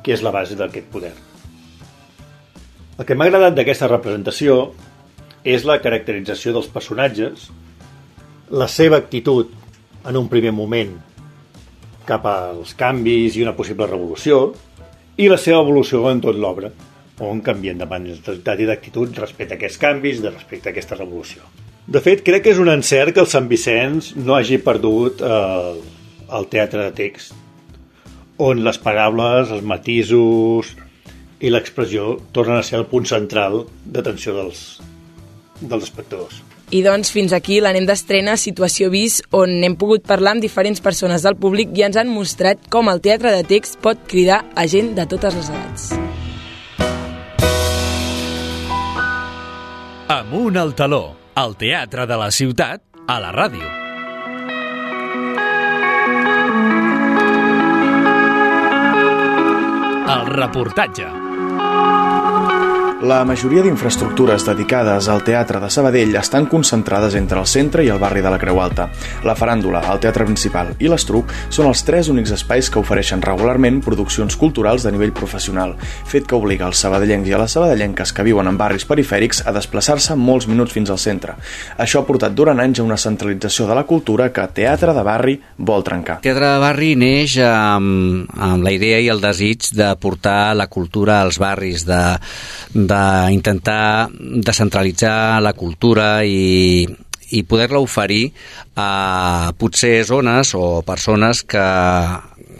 [0.03, 1.15] que és la base d'aquest poder.
[2.99, 4.73] El que m'ha agradat d'aquesta representació
[5.47, 7.47] és la caracterització dels personatges,
[8.51, 9.53] la seva actitud
[10.09, 10.97] en un primer moment
[12.09, 14.49] cap als canvis i una possible revolució,
[15.19, 16.71] i la seva evolució en tot l'obra,
[17.27, 21.43] on canvien de mentalitat i d'actitud respecte a aquests canvis, de respecte a aquesta revolució.
[21.89, 25.73] De fet, crec que és un encert que el Sant Vicenç no hagi perdut eh,
[26.39, 27.33] el teatre de text,
[28.39, 30.75] on les paraules, els matisos
[31.43, 34.63] i l'expressió tornen a ser el punt central d'atenció dels,
[35.59, 36.43] dels espectadors.
[36.69, 41.25] I doncs fins aquí l'anem d'estrena Situació Vis, on hem pogut parlar amb diferents persones
[41.25, 44.93] del públic i ens han mostrat com el teatre de text pot cridar a gent
[44.99, 45.89] de totes les edats.
[50.13, 53.65] Amunt al taló, el teatre de la ciutat, a la ràdio.
[60.09, 61.28] El reportatge.
[62.99, 68.01] La majoria d'infraestructures dedicades al teatre de Sabadell estan concentrades entre el centre i el
[68.03, 68.89] barri de la Creu Alta.
[69.23, 73.79] La faràndula, el teatre principal i l'estruc són els tres únics espais que ofereixen regularment
[73.87, 75.77] produccions culturals de nivell professional,
[76.11, 80.19] fet que obliga els sabadellencs i les sabadellenques que viuen en barris perifèrics a desplaçar-se
[80.19, 81.37] molts minuts fins al centre.
[81.79, 85.37] Això ha portat durant anys a una centralització de la cultura que Teatre de Barri
[85.55, 86.19] vol trencar.
[86.27, 91.23] Teatre de Barri neix amb, amb la idea i el desig de portar la cultura
[91.23, 92.03] als barris, de,
[92.89, 96.87] d'intentar descentralitzar la cultura i,
[97.31, 98.31] i poder-la oferir
[98.77, 101.67] a potser zones o persones que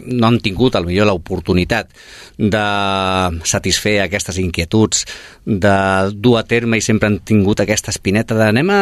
[0.05, 1.91] no han tingut al millor l'oportunitat
[2.39, 2.63] de
[3.43, 5.05] satisfer aquestes inquietuds,
[5.45, 5.75] de
[6.13, 8.81] dur a terme i sempre han tingut aquesta espineta de anem a,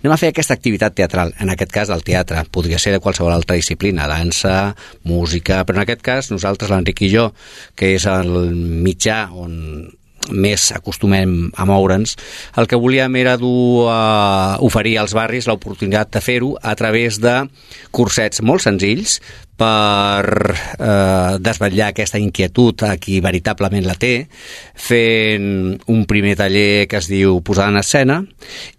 [0.00, 3.34] anem a fer aquesta activitat teatral, en aquest cas el teatre, podria ser de qualsevol
[3.34, 7.28] altra disciplina, dansa, música, però en aquest cas nosaltres, l'Enric i jo,
[7.76, 9.75] que és el mitjà on
[10.30, 12.16] més acostumem a moure'ns,
[12.56, 17.42] el que volíem era dur a oferir als barris l'oportunitat de fer-ho a través de
[17.94, 19.20] cursets molt senzills
[19.56, 25.48] per eh, desvetllar aquesta inquietud a qui veritablement la té, fent
[25.92, 28.20] un primer taller que es diu Posar en escena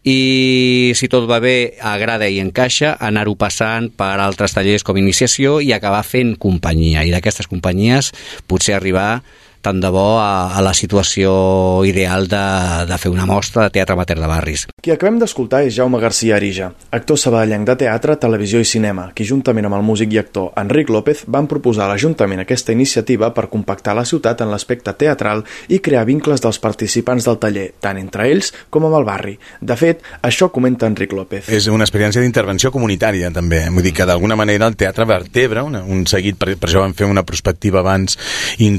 [0.05, 5.57] i si tot va bé, agrada i encaixa, anar-ho passant per altres tallers com iniciació
[5.65, 7.03] i acabar fent companyia.
[7.03, 8.13] I d'aquestes companyies
[8.47, 9.23] potser arribar
[9.61, 12.43] tant de bo a, a la situació ideal de,
[12.89, 14.65] de fer una mostra de teatre amateur de barris.
[14.83, 19.27] Qui acabem d'escoltar és Jaume García Arija, actor sabadellenc de teatre, televisió i cinema, qui
[19.27, 23.47] juntament amb el músic i actor Enric López van proposar a l'Ajuntament aquesta iniciativa per
[23.51, 25.43] compactar la ciutat en l'aspecte teatral
[25.73, 29.35] i crear vincles dels participants del taller, tant entre ells com amb el barri.
[29.61, 31.49] De fet, això comenta Enric López.
[31.53, 33.65] És una experiència d'intervenció comunitària, també.
[33.73, 36.95] Vull dir que d'alguna manera el teatre vertebra una, un seguit, per, per això vam
[36.97, 38.17] fer una prospectiva abans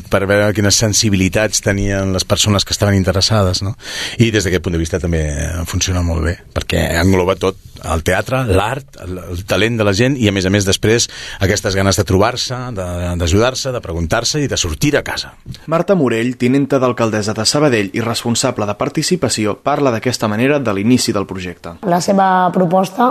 [0.08, 3.74] per veure quines sensibilitats tenien les persones que estaven interessades, no?
[4.18, 5.22] I des d'aquest punt de vista també
[5.66, 7.56] funciona molt bé, perquè engloba tot,
[7.88, 11.08] el teatre, l'art, el, el talent de la gent i a més a més després
[11.40, 15.32] aquestes ganes de trobar-se, d'ajudar-se, de, de preguntar-se i de sortir a casa.
[15.66, 21.14] Marta Morell, tinenta d'alcaldessa de Sabadell i responsable de participació, parla d'aquesta manera de l'inici
[21.16, 21.78] del projecte.
[21.88, 23.08] La seva proposta,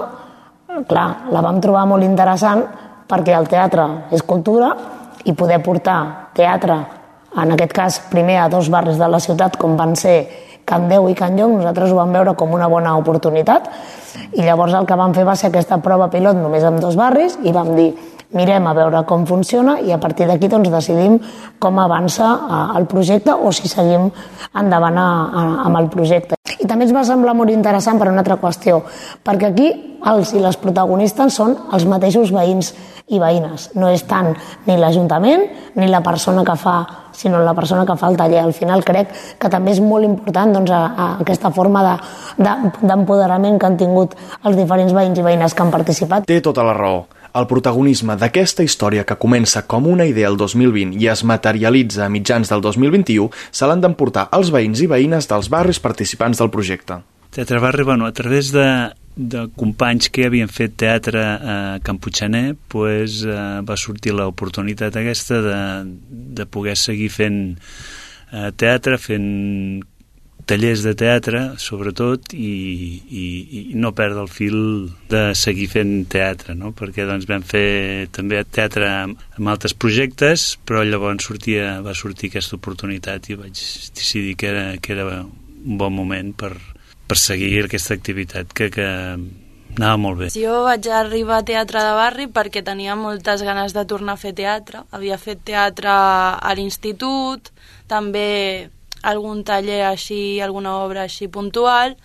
[0.88, 2.68] clar, la vam trobar molt interessant
[3.08, 4.76] perquè el teatre és cultura
[5.26, 6.00] i poder portar
[6.36, 6.97] teatre
[7.38, 10.18] en aquest cas primer a dos barris de la ciutat com van ser
[10.68, 13.70] Can Déu i Can Llong, nosaltres ho vam veure com una bona oportunitat
[14.34, 17.38] i llavors el que vam fer va ser aquesta prova pilot només amb dos barris
[17.44, 17.92] i vam dir
[18.36, 21.18] mirem a veure com funciona i a partir d'aquí doncs, decidim
[21.60, 24.10] com avança eh, el projecte o si seguim
[24.58, 26.36] endavant a, a, amb el projecte.
[26.58, 28.82] I també ens va semblar molt interessant per una altra qüestió,
[29.24, 29.70] perquè aquí
[30.08, 32.74] els i les protagonistes són els mateixos veïns
[33.08, 33.72] i veïnes.
[33.80, 34.34] No és tant
[34.68, 35.46] ni l'Ajuntament
[35.80, 36.78] ni la persona que fa,
[37.18, 38.44] sinó la persona que fa el taller.
[38.46, 41.84] Al final crec que també és molt important doncs, a, a aquesta forma
[42.38, 46.30] d'empoderament de, de, que han tingut els diferents veïns i veïnes que han participat.
[46.30, 47.06] Té tota la raó.
[47.38, 52.10] El protagonisme d'aquesta història que comença com una idea el 2020 i es materialitza a
[52.10, 57.02] mitjans del 2021 se l'han d'emportar els veïns i veïnes dels barris participants del projecte.
[57.32, 58.68] Teatre Barri, bueno, a través de,
[59.18, 65.60] de companys que havien fet teatre a Camputxaner pues, eh, va sortir l'oportunitat aquesta de,
[66.38, 67.40] de poder seguir fent
[68.32, 69.30] eh, teatre, fent
[70.48, 72.54] tallers de teatre, sobretot, i,
[73.12, 73.24] i,
[73.60, 74.60] i no perdre el fil
[75.12, 76.72] de seguir fent teatre, no?
[76.78, 82.56] perquè doncs, vam fer també teatre amb altres projectes, però llavors sortia, va sortir aquesta
[82.62, 83.60] oportunitat i vaig
[83.98, 86.54] decidir que era, que era un bon moment per,
[87.08, 88.88] per seguir aquesta activitat que, que
[89.78, 90.30] anava molt bé.
[90.36, 94.34] Jo vaig arribar a Teatre de Barri perquè tenia moltes ganes de tornar a fer
[94.36, 94.84] teatre.
[94.92, 97.52] Havia fet teatre a l'institut,
[97.88, 98.70] també
[99.08, 101.96] algun taller així, alguna obra així puntual,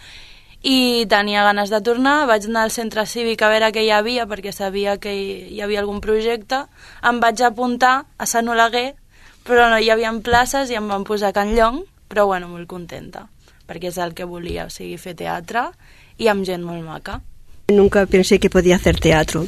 [0.63, 4.29] i tenia ganes de tornar, vaig anar al centre cívic a veure què hi havia,
[4.31, 6.67] perquè sabia que hi havia algun projecte,
[7.03, 8.93] em vaig apuntar a Sant Oleguer,
[9.43, 12.71] però no hi havia places i em van posar a Can Llong, però bueno, molt
[12.71, 13.27] contenta
[13.67, 15.69] perquè és el que volia, o sigui, fer teatre
[16.19, 17.21] i amb gent molt maca.
[17.69, 19.47] Nunca pensé que podía hacer teatro.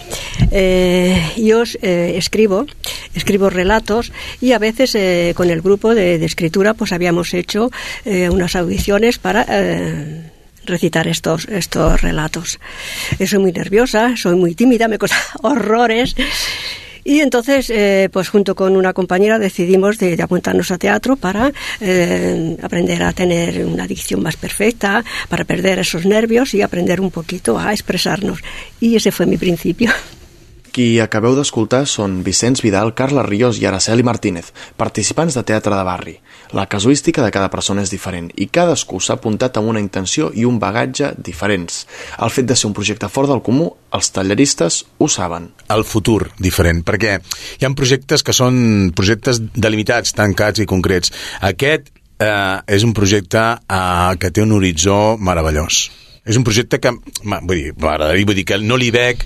[0.51, 2.65] Eh, yo eh, escribo,
[3.15, 7.71] escribo relatos y a veces eh, con el grupo de, de, escritura pues habíamos hecho
[8.05, 10.31] eh, unas audiciones para eh,
[10.65, 12.61] recitar estos, estos relatos.
[13.27, 16.15] Soy muy nerviosa, soy muy tímida, me cosa horrores
[17.05, 22.57] Y entonces, eh, pues junto con una compañera decidimos de, apuntarnos a teatro para eh,
[22.63, 27.59] aprender a tener una dicción más perfecta, para perder esos nervios y aprender un poquito
[27.59, 28.41] a expresarnos.
[28.81, 29.91] Y ese fue mi principio.
[30.75, 35.85] Qui acabeu d'escoltar són Vicenç Vidal, Carla Ríos i Araceli Martínez, participants de teatre de
[35.87, 36.15] barri.
[36.51, 40.43] La casuística de cada persona és diferent i cadascú s'ha apuntat amb una intenció i
[40.43, 41.85] un bagatge diferents.
[42.19, 45.53] El fet de ser un projecte fort del comú, els talleristes ho saben.
[45.71, 51.15] El futur diferent, perquè hi ha projectes que són projectes delimitats, tancats i concrets.
[51.55, 55.85] Aquest eh, és un projecte eh, que té un horitzó meravellós.
[56.27, 56.91] És un projecte que,
[57.23, 59.23] vull dir, vull dir que no li veig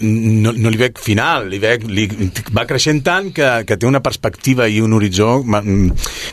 [0.00, 2.06] no, no li veig final, li veig, li,
[2.54, 5.40] va creixent tant que, que té una perspectiva i un horitzó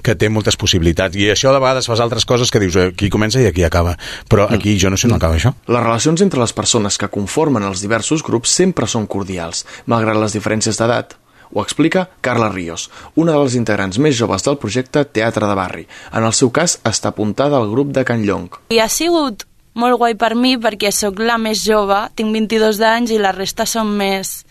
[0.06, 1.18] que té moltes possibilitats.
[1.20, 3.96] I això de vegades fas altres coses que dius eh, aquí comença i aquí acaba.
[4.30, 4.60] Però mm.
[4.60, 5.54] aquí jo no sé on acaba això.
[5.68, 10.38] Les relacions entre les persones que conformen els diversos grups sempre són cordials, malgrat les
[10.38, 11.18] diferències d'edat.
[11.50, 15.88] Ho explica Carla Ríos, una de les integrants més joves del projecte Teatre de Barri.
[16.14, 18.52] En el seu cas, està apuntada al grup de Can Llong.
[18.70, 19.49] I ha sigut
[19.80, 23.65] molt guai per mi perquè sóc la més jove, tinc 22 anys i la resta
[23.70, 24.42] són més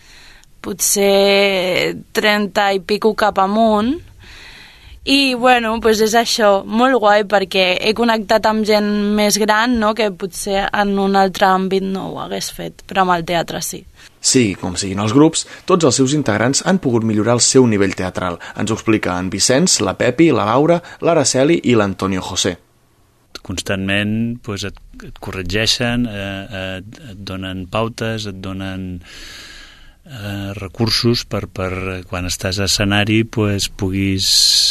[0.64, 3.94] potser 30 i pico cap amunt
[5.08, 9.94] i bueno, doncs és això, molt guai perquè he connectat amb gent més gran no?
[9.96, 13.80] que potser en un altre àmbit no ho hagués fet, però amb el teatre sí.
[14.20, 17.96] Sí, com siguin els grups, tots els seus integrants han pogut millorar el seu nivell
[17.96, 18.36] teatral.
[18.58, 22.58] Ens ho explica en Vicenç, la Pepi, la Laura, l'Araceli i l'Antonio José
[23.48, 28.88] constantment pues, et, et corregeixen, eh, et, et donen pautes, et donen
[30.08, 31.70] eh, recursos per, per
[32.08, 34.28] quan estàs a escenari pues, puguis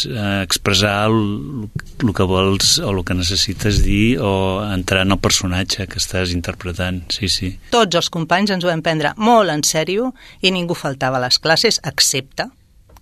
[0.09, 1.67] eh, expressar el,
[2.03, 6.35] el que vols o el que necessites dir o entrar en el personatge que estàs
[6.35, 7.55] interpretant, sí, sí.
[7.73, 11.41] Tots els companys ens ho vam prendre molt en sèrio i ningú faltava a les
[11.41, 12.49] classes, excepte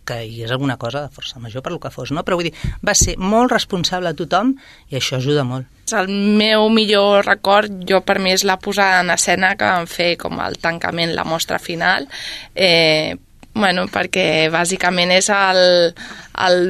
[0.07, 2.23] que hi és alguna cosa de força major per lo que fos, no?
[2.25, 4.53] Però vull dir, va ser molt responsable a tothom
[4.91, 5.71] i això ajuda molt.
[5.93, 10.15] El meu millor record, jo per mi, és la posada en escena que vam fer
[10.21, 12.07] com el tancament, la mostra final,
[12.55, 13.17] eh,
[13.53, 15.93] bueno, perquè bàsicament és el,
[16.47, 16.63] el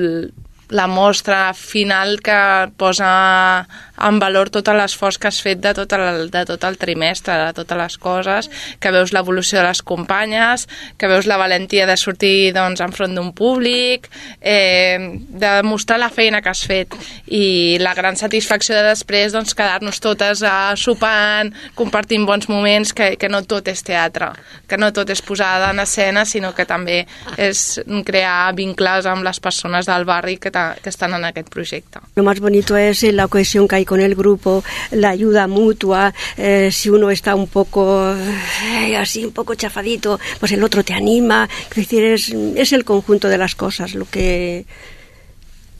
[0.69, 3.67] la mostra final que posa
[4.01, 7.53] en valor tot l'esforç que has fet de tot, el, de tot el trimestre, de
[7.55, 8.49] totes les coses,
[8.81, 13.31] que veus l'evolució de les companyes, que veus la valentia de sortir doncs, enfront d'un
[13.35, 14.09] públic,
[14.41, 16.95] eh, de mostrar la feina que has fet
[17.27, 23.13] i la gran satisfacció de després doncs, quedar-nos totes uh, sopant, compartint bons moments, que,
[23.21, 24.31] que no tot és teatre,
[24.67, 27.03] que no tot és posada en escena, sinó que també
[27.37, 31.99] és crear vincles amb les persones del barri que, que están en aquest projecte.
[32.15, 36.89] Lo más bonito es la cohesión que con el grupo, la ayuda mutua, eh, si
[36.89, 41.75] uno está un poco eh, así, un poco chafadito, pues el otro te anima, es
[41.75, 44.65] decir, es, es el conjunto de las cosas lo que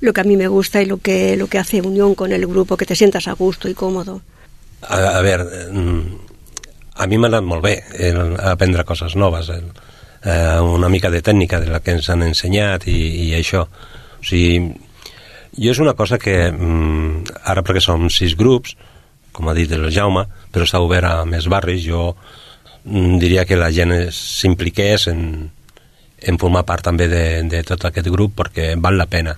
[0.02, 2.46] lo que a mí me gusta y lo que, lo que hace unión con el
[2.46, 4.22] grupo, que te sientas a gusto y cómodo.
[4.82, 6.26] A, a veure, mm,
[6.96, 9.72] a mi m'ha anat molt bé el, aprendre coses el,
[10.24, 13.66] eh, una mica de tècnica de la que ens han ensenyat i, i això.
[13.66, 14.74] O sigui,
[15.58, 18.76] jo és una cosa que, mm, ara perquè som sis grups,
[19.32, 22.16] com ha dit el Jaume, però està obert a més barris, jo
[22.86, 25.52] mm, diria que la gent s'impliqués en,
[26.22, 29.36] en formar part també de, de tot aquest grup perquè val la pena.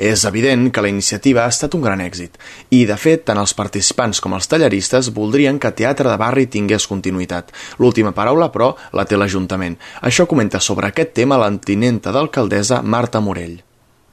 [0.00, 2.38] És evident que la iniciativa ha estat un gran èxit
[2.72, 6.88] i, de fet, tant els participants com els talleristes voldrien que Teatre de Barri tingués
[6.88, 7.52] continuïtat.
[7.78, 9.76] L'última paraula, però, la té l'Ajuntament.
[10.00, 13.58] Això comenta sobre aquest tema l'antinenta d'alcaldessa Marta Morell.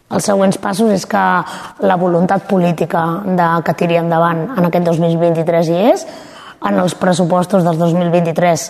[0.07, 1.23] Els següents passos és que
[1.83, 6.05] la voluntat política de que tiri endavant en aquest 2023 hi és,
[6.67, 8.67] en els pressupostos del 2023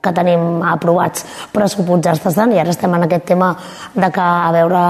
[0.00, 3.54] que tenim aprovats pressupostats estan i ara estem en aquest tema
[3.94, 4.84] de que a veure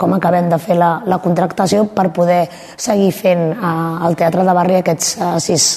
[0.00, 4.54] com acabem de fer la, la contractació per poder seguir fent eh, el teatre de
[4.56, 5.68] barri aquests eh, sis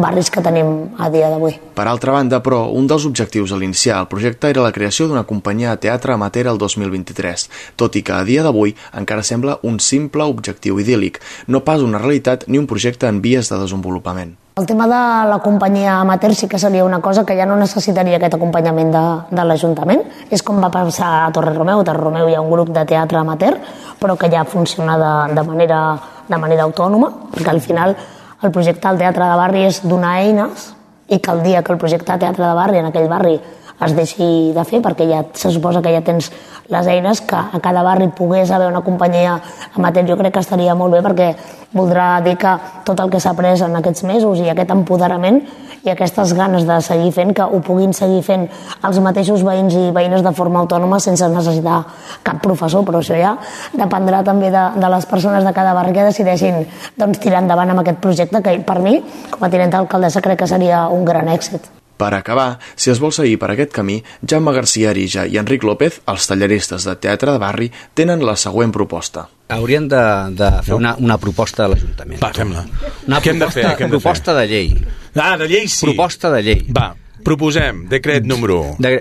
[0.00, 1.56] barris que tenim a dia d'avui.
[1.76, 5.26] Per altra banda, però, un dels objectius a l'iniciar el projecte era la creació d'una
[5.28, 9.80] companyia de teatre amateur el 2023, tot i que a dia d'avui encara sembla un
[9.80, 14.36] simple objectiu idíl·lic, no pas una realitat ni un projecte en vies de desenvolupament.
[14.60, 18.18] El tema de la companyia amateur sí que seria una cosa que ja no necessitaria
[18.18, 20.02] aquest acompanyament de, de l'Ajuntament.
[20.28, 21.80] És com va passar a Torre Romeu.
[21.80, 23.56] A Torre Romeu hi ha un grup de teatre amateur,
[24.02, 25.80] però que ja funciona de, de, manera,
[26.28, 27.96] de manera autònoma, perquè al final
[28.42, 30.70] el projecte del Teatre de Barri és donar eines
[31.08, 33.38] i que el dia que el projecte de Teatre de Barri en aquell barri
[33.84, 36.30] es deixi de fer, perquè ja se suposa que ja tens
[36.70, 39.40] les eines, que a cada barri pogués haver una companyia
[39.74, 41.32] amateur, jo crec que estaria molt bé perquè
[41.72, 42.52] voldrà dir que
[42.84, 45.40] tot el que s'ha après en aquests mesos i aquest empoderament
[45.82, 48.46] i aquestes ganes de seguir fent, que ho puguin seguir fent
[48.84, 51.80] els mateixos veïns i veïnes de forma autònoma sense necessitar
[52.26, 53.34] cap professor, però això ja
[53.72, 56.66] dependrà també de, de les persones de cada barri que decideixin
[57.00, 58.98] doncs, tirar endavant amb aquest projecte que per mi,
[59.30, 61.79] com a tinent d'alcaldessa, crec que seria un gran èxit.
[62.00, 66.00] Per acabar, si es vol seguir per aquest camí, Jaume García Arija i Enric López,
[66.08, 69.26] els talleristes de teatre de barri, tenen la següent proposta.
[69.52, 70.00] Haurien de,
[70.38, 72.22] de fer una, una proposta de l'Ajuntament.
[72.22, 72.64] Va, fem-la.
[73.10, 73.76] Una Què hem de proposta, fer?
[73.76, 74.72] Què hem de proposta de llei.
[75.18, 75.84] Ah, de llei sí.
[75.84, 76.64] Proposta de llei.
[76.72, 76.92] Va,
[77.26, 78.62] proposem, decret número...
[78.80, 79.00] De,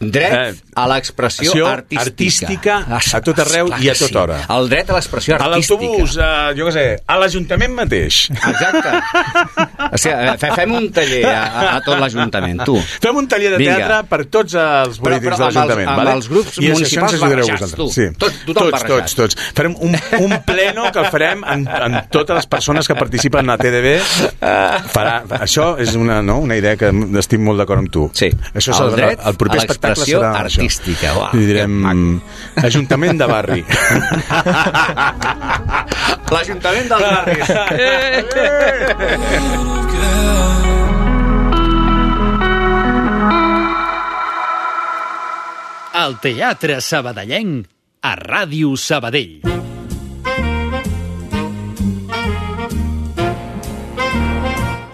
[0.00, 2.00] dret Eh, a l'expressió artística.
[2.02, 4.38] artística a tot arreu Esclar i a tota hora.
[4.48, 5.76] El dret a l'expressió A artística.
[5.84, 8.30] l'autobús, a, jo què sé, a l'Ajuntament mateix.
[8.30, 8.88] Exacte.
[9.92, 12.76] O sigui, fe- fem un taller a, a, tot l'Ajuntament, tu.
[12.80, 13.76] Fem un taller de Vinga.
[13.76, 15.88] teatre per tots els Però- polítics però de amb els- l'Ajuntament.
[15.88, 16.12] amb vale?
[16.16, 17.88] els grups I municipals barrejats, tu.
[17.92, 18.08] Sí.
[18.16, 19.02] Tot- tothom tots, barrejat.
[19.02, 19.36] tots, tots.
[19.54, 23.58] Farem un, un pleno que el farem en, en totes les persones que participen a
[23.58, 23.98] TDB.
[24.40, 26.90] Farà, això és una, no, una idea que
[27.20, 28.08] estic molt d'acord amb tu.
[28.14, 28.30] Sí.
[28.54, 31.12] Això El serà, dret el proper espectacle l'expressió serà artística.
[31.18, 31.74] Uau, I direm
[32.62, 33.64] Ajuntament de barri.
[36.30, 37.40] L'Ajuntament del barri.
[46.00, 47.66] El Teatre Sabadellenc
[48.06, 49.42] a Ràdio Sabadell.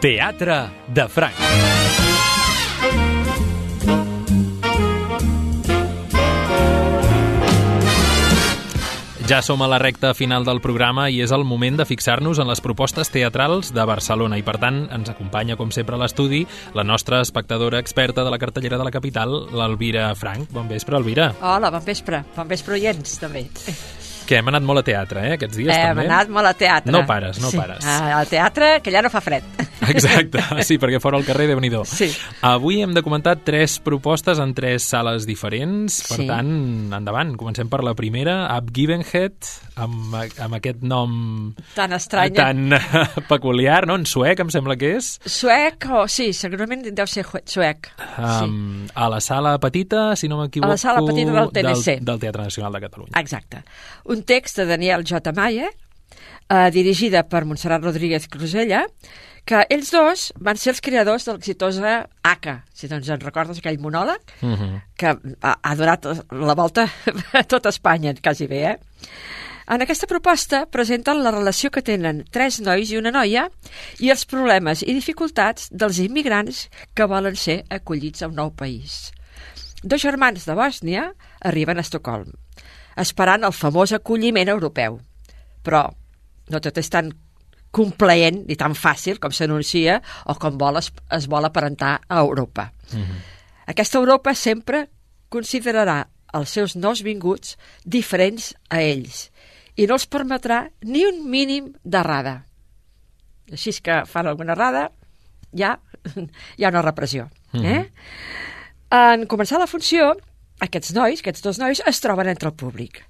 [0.02, 0.58] Teatre
[0.94, 1.75] de Franc.
[9.26, 12.46] Ja som a la recta final del programa i és el moment de fixar-nos en
[12.46, 16.44] les propostes teatrals de Barcelona i, per tant, ens acompanya, com sempre, a l'estudi
[16.78, 20.54] la nostra espectadora experta de la cartellera de la capital, l'Elvira Frank.
[20.54, 21.32] Bon vespre, Elvira.
[21.42, 22.22] Hola, bon vespre.
[22.38, 23.48] Bon vespre, oients, també.
[24.26, 26.06] Que hem anat molt a teatre, eh, aquests dies, Hem també.
[26.10, 26.90] anat molt a teatre.
[26.92, 27.56] No pares, no sí.
[27.56, 27.84] pares.
[27.86, 29.44] Ah, Al teatre, que ja no fa fred.
[29.86, 32.08] Exacte, sí, perquè fora al carrer, déu nhi Sí.
[32.42, 36.26] Avui hem de comentar tres propostes en tres sales diferents, per Sí.
[36.26, 37.36] tant, endavant.
[37.36, 39.34] Comencem per la primera, Ab Givenhead,
[39.76, 42.32] amb, amb aquest nom Tan estrany.
[42.34, 42.70] tan
[43.28, 43.94] peculiar, no?
[43.96, 45.20] En suec, em sembla que és.
[45.24, 47.90] Suec, o sí, segurament deu ser suec.
[48.18, 50.70] Um, a la sala petita, si no m'equivoco...
[50.70, 51.84] A la sala petita del TNC.
[52.00, 53.20] Del, del Teatre Nacional de Catalunya.
[53.20, 53.62] Exacte.
[54.04, 55.32] Un text de Daniel J.
[55.32, 55.68] Maia,
[56.48, 58.86] eh, dirigida per Montserrat Rodríguez Crusella,
[59.46, 63.78] que ells dos van ser els creadors de l'exitosa ACA, si doncs en recordes aquell
[63.78, 64.80] monòleg, Mhm.
[64.96, 65.06] que
[65.40, 66.88] ha, ha donat la volta
[67.32, 68.78] a tot Espanya, quasi bé, eh?
[69.68, 73.48] En aquesta proposta presenten la relació que tenen tres nois i una noia
[73.98, 79.10] i els problemes i dificultats dels immigrants que volen ser acollits a un nou país.
[79.82, 81.08] Dos germans de Bòsnia
[81.40, 82.30] arriben a Estocolm,
[82.96, 85.00] esperant el famós acolliment europeu.
[85.62, 85.86] Però
[86.50, 87.10] no tot és tan
[87.76, 92.70] complaent ni tan fàcil com s'anuncia o com vol es, es vol aparentar a Europa.
[93.66, 94.86] Aquesta Europa sempre
[95.28, 96.04] considerarà
[96.36, 99.26] els seus nous vinguts diferents a ells
[99.76, 102.38] i no els permetrà ni un mínim d'errada.
[103.52, 104.88] Així és que fan alguna errada,
[105.52, 105.76] ja
[106.56, 107.28] hi ha una repressió.
[107.56, 107.84] Eh?
[108.96, 110.14] En començar la funció,
[110.60, 113.02] aquests nois, aquests dos nois, es troben entre el públic.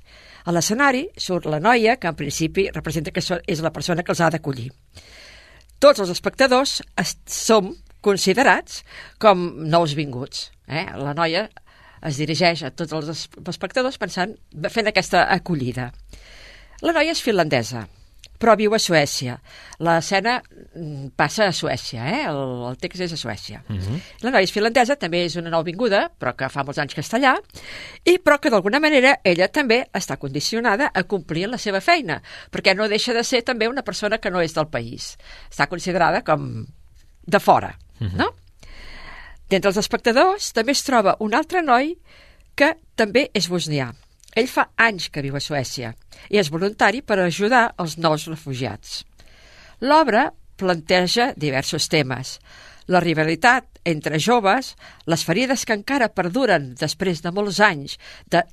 [0.46, 4.20] A l'escenari surt la noia, que en principi representa que és la persona que els
[4.22, 4.70] ha d'acollir.
[5.82, 8.82] Tots els espectadors es, som considerats
[9.18, 10.50] com nous vinguts.
[10.68, 10.86] Eh?
[10.96, 11.48] La noia
[12.06, 14.36] es dirigeix a tots els es- espectadors pensant,
[14.70, 15.90] fent aquesta acollida.
[16.82, 17.86] La noia és finlandesa,
[18.38, 19.36] però viu a Suècia.
[19.84, 22.22] L'escena mm, passa a Suècia, eh?
[22.30, 23.62] el, el text és a Suècia.
[24.24, 27.20] La noia és finlandesa, també és una nouvinguda, però que fa molts anys que està
[27.20, 27.34] allà,
[28.04, 32.20] i però que d'alguna manera ella també està condicionada a complir la seva feina,
[32.50, 35.16] perquè no deixa de ser també una persona que no és del país.
[35.50, 36.66] Està considerada com
[37.26, 38.30] de fora, no?
[39.50, 41.94] D'entre els espectadors també es troba un altre noi
[42.58, 43.92] que també és bosnià.
[44.36, 45.94] Ell fa anys que viu a Suècia
[46.28, 49.00] i és voluntari per ajudar els nous refugiats.
[49.80, 50.28] L'obra
[50.60, 52.36] planteja diversos temes.
[52.92, 54.74] La rivalitat entre joves,
[55.08, 57.96] les ferides que encara perduren després de molts anys,
[58.28, 58.44] de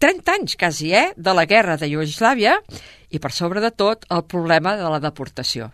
[0.00, 2.56] 30 anys quasi, eh?, de la guerra de Iugoslàvia
[3.08, 5.70] i, per sobre de tot, el problema de la deportació.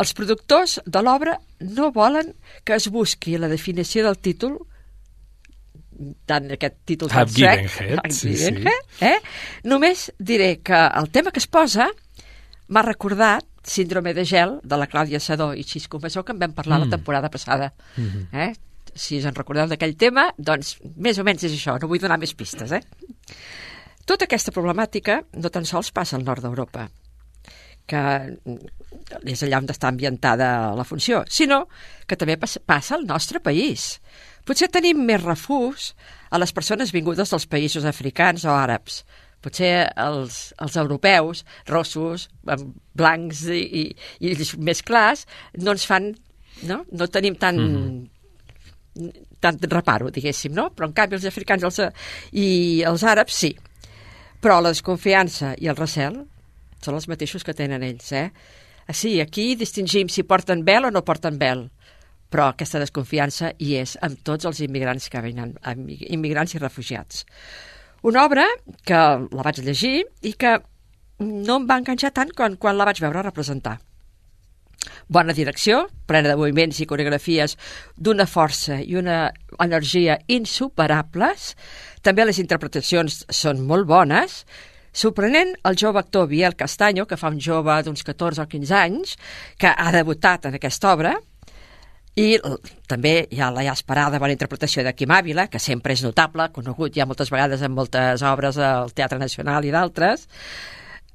[0.00, 2.32] Els productors de l'obra no volen
[2.64, 4.56] que es busqui la definició del títol
[6.26, 7.68] tant aquest títol tan sec,
[8.10, 8.54] sí, sí.
[9.00, 9.18] Eh?
[9.64, 11.88] Només diré que el tema que es posa
[12.68, 16.52] m'ha recordat Síndrome de gel, de la Clàudia Sadó i Xisco Masó, que en vam
[16.52, 16.82] parlar Mm.
[16.82, 17.72] la temporada passada.
[17.96, 18.28] Mhm.
[18.32, 18.52] Eh?
[18.94, 22.18] Si us en recordeu d'aquell tema, doncs més o menys és això, no vull donar
[22.18, 22.72] més pistes.
[22.72, 22.80] Eh?
[24.04, 26.88] Tota aquesta problemàtica no tan sols passa al nord d'Europa,
[27.86, 28.02] que
[29.30, 31.68] és allà on està ambientada la funció, sinó
[32.06, 34.00] que també pas- passa al nostre país.
[34.48, 35.92] Potser tenim més refús
[36.30, 39.02] a les persones vingudes dels països africans o àrabs.
[39.42, 42.28] Potser els, els europeus, rossos,
[42.94, 43.84] blancs i, i,
[44.30, 45.26] i més clars,
[45.58, 46.12] no ens fan...
[46.68, 47.58] No, no tenim tant...
[47.58, 49.10] Mhm.
[49.40, 50.68] tant reparo, diguéssim, no?
[50.76, 51.78] Però en canvi els africans els,
[52.36, 52.48] i
[52.86, 53.54] els àrabs sí.
[54.42, 56.20] Però la desconfiança i el recel
[56.82, 58.28] són els mateixos que tenen ells, eh?
[58.86, 61.68] Ah, Sí, aquí distingim si porten vel o no porten vel,
[62.32, 65.54] però aquesta desconfiança hi és amb tots els immigrants que venen,
[66.08, 67.26] immigrants i refugiats.
[68.08, 68.48] Una obra
[68.88, 70.56] que la vaig llegir i que
[71.22, 73.78] no em va enganxar tant quan, quan la vaig veure representar.
[75.12, 77.54] Bona direcció, plena de moviments i coreografies
[77.94, 79.28] d'una força i una
[79.62, 81.52] energia insuperables.
[82.02, 84.42] També les interpretacions són molt bones.
[84.92, 89.14] Sorprenent el jove actor Biel Castanyo, que fa un jove d'uns 14 o 15 anys,
[89.58, 91.14] que ha debutat en aquesta obra,
[92.18, 92.36] i
[92.90, 96.50] també hi ha la ja esperada bona interpretació de Quim Àvila, que sempre és notable,
[96.52, 100.28] conegut ja moltes vegades en moltes obres al Teatre Nacional i d'altres.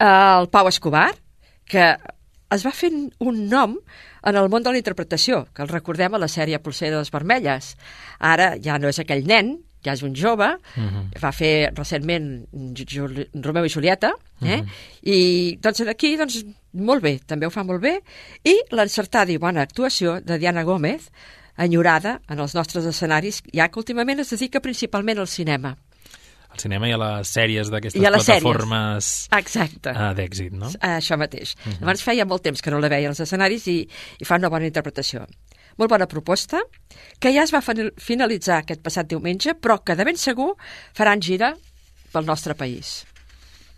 [0.02, 1.12] El Pau Escobar,
[1.70, 1.92] que
[2.50, 3.78] es va fent un nom
[4.28, 7.76] en el món de la interpretació, que el recordem a la sèrie Polseres Vermelles.
[8.20, 9.58] Ara ja no és aquell nen,
[9.88, 11.08] ja és un jove, Mhm.
[11.24, 14.12] va fer recentment Juli Romeu i Julieta,
[14.44, 14.62] eh?
[14.62, 14.68] Mhm.
[15.04, 17.98] i doncs aquí, doncs, molt bé, també ho fa molt bé,
[18.44, 21.10] i l'encertada i bona actuació de Diana Gómez,
[21.58, 25.76] enyorada en els nostres escenaris, ja que últimament es dedica principalment al cinema.
[26.54, 28.00] Al cinema i a les sèries d'aquestes
[28.42, 29.10] plataformes
[29.92, 30.70] eh, d'èxit, no?
[30.82, 31.56] Això mateix.
[31.56, 31.70] Uh.
[31.72, 31.80] -huh.
[31.82, 33.88] Llavors feia molt temps que no la veia als escenaris i,
[34.20, 35.26] i fa una bona interpretació.
[35.78, 36.62] Molt bona proposta,
[37.22, 40.56] que ja es va fin- finalitzar aquest passat diumenge, però que de ben segur
[40.98, 41.54] faran gira
[42.12, 43.06] pel nostre país.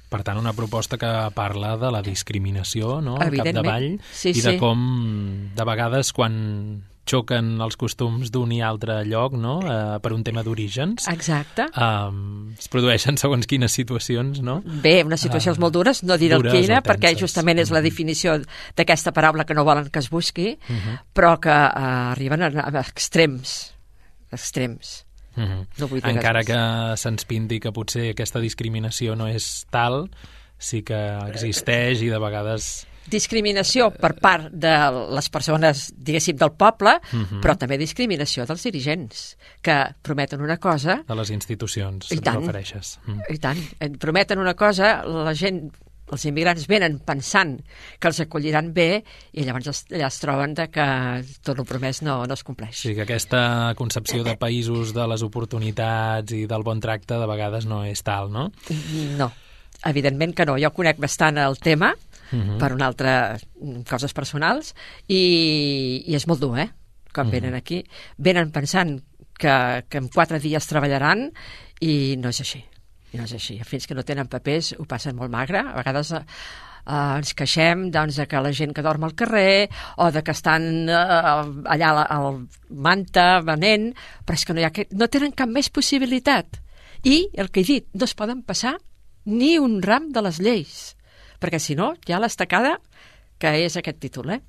[0.10, 4.54] Per tant, una proposta que parla de la discriminació, no?, al capdavall, Sí, i de
[4.56, 4.58] sí.
[4.58, 10.24] com, de vegades, quan xoquen els costums d'un i altre lloc, no?, eh, per un
[10.24, 11.66] tema d'orígens, Exacte.
[11.74, 14.60] eh, es produeixen segons quines situacions, no?
[14.84, 17.82] Bé, unes situacions Eh, molt dures, no diré el quina, o perquè justament és la
[17.82, 18.38] definició
[18.78, 21.00] d'aquesta paraula que no volen que es busqui, Mhm.
[21.14, 23.74] però que eh, arriben a, a extrems,
[24.32, 25.06] extrems.
[25.36, 25.68] Mhm.
[25.78, 30.10] No vull dir Encara res que se'ns pinti que potser aquesta discriminació no és tal,
[30.58, 30.98] sí que
[31.30, 32.86] existeix i de vegades...
[33.10, 34.74] discriminació per part de
[35.16, 37.42] les persones, diguéssim, del poble, Mhm.
[37.42, 41.04] però també discriminació dels dirigents, que prometen una cosa...
[41.08, 42.40] De les institucions, I tant.
[42.42, 43.00] refereixes.
[43.06, 43.20] Mm.
[43.30, 43.60] I tant.
[43.80, 45.72] Et prometen una cosa, la gent
[46.12, 47.60] els immigrants venen pensant
[48.00, 49.04] que els acolliran bé
[49.38, 50.86] i llavors es, allà es troben de que
[51.46, 52.80] tot el promès no, no es compleix.
[52.82, 57.68] Sí, que aquesta concepció de països de les oportunitats i del bon tracte de vegades
[57.70, 58.48] no és tal, no?
[59.20, 59.32] No,
[59.86, 60.58] evidentment que no.
[60.58, 61.94] Jo conec bastant el tema
[62.32, 62.58] Mhm.
[62.60, 63.38] per una altra
[63.90, 64.74] coses personals
[65.08, 66.70] i, i és molt dur, eh?
[67.14, 67.32] Quan Mhm.
[67.32, 67.84] venen aquí.
[68.18, 69.02] Venen pensant
[69.38, 71.32] que, que en quatre dies treballaran
[71.82, 72.64] i no és així.
[73.14, 73.60] I no és així.
[73.66, 75.60] Fins que no tenen papers ho passen molt magre.
[75.60, 76.20] A vegades eh,
[76.86, 80.32] eh, ens queixem doncs, de que la gent que dorm al carrer o de que
[80.32, 83.94] estan eh, allà al, al manta venent,
[84.26, 86.60] però és que no, hi ha, no tenen cap més possibilitat.
[87.04, 88.76] I, el que he dit, no es poden passar
[89.26, 90.96] ni un ram de les lleis,
[91.40, 92.78] perquè si no, ha l'estacada
[93.40, 94.42] que és aquest títol, eh?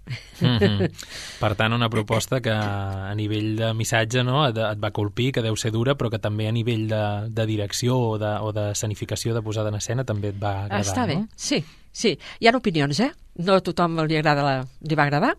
[0.42, 0.88] Mhm.
[1.42, 5.44] Per tant, una proposta que a nivell de missatge no, et, et va colpir, que
[5.46, 8.72] deu ser dura, però que també a nivell de, de direcció o de, o de
[8.74, 11.28] escenificació de posada en escena també et va agradar, Està bé, no?
[11.38, 11.62] sí,
[11.92, 12.16] sí.
[12.40, 13.12] Hi ha opinions, eh?
[13.46, 15.36] No a tothom li, agrada la, li va agradar,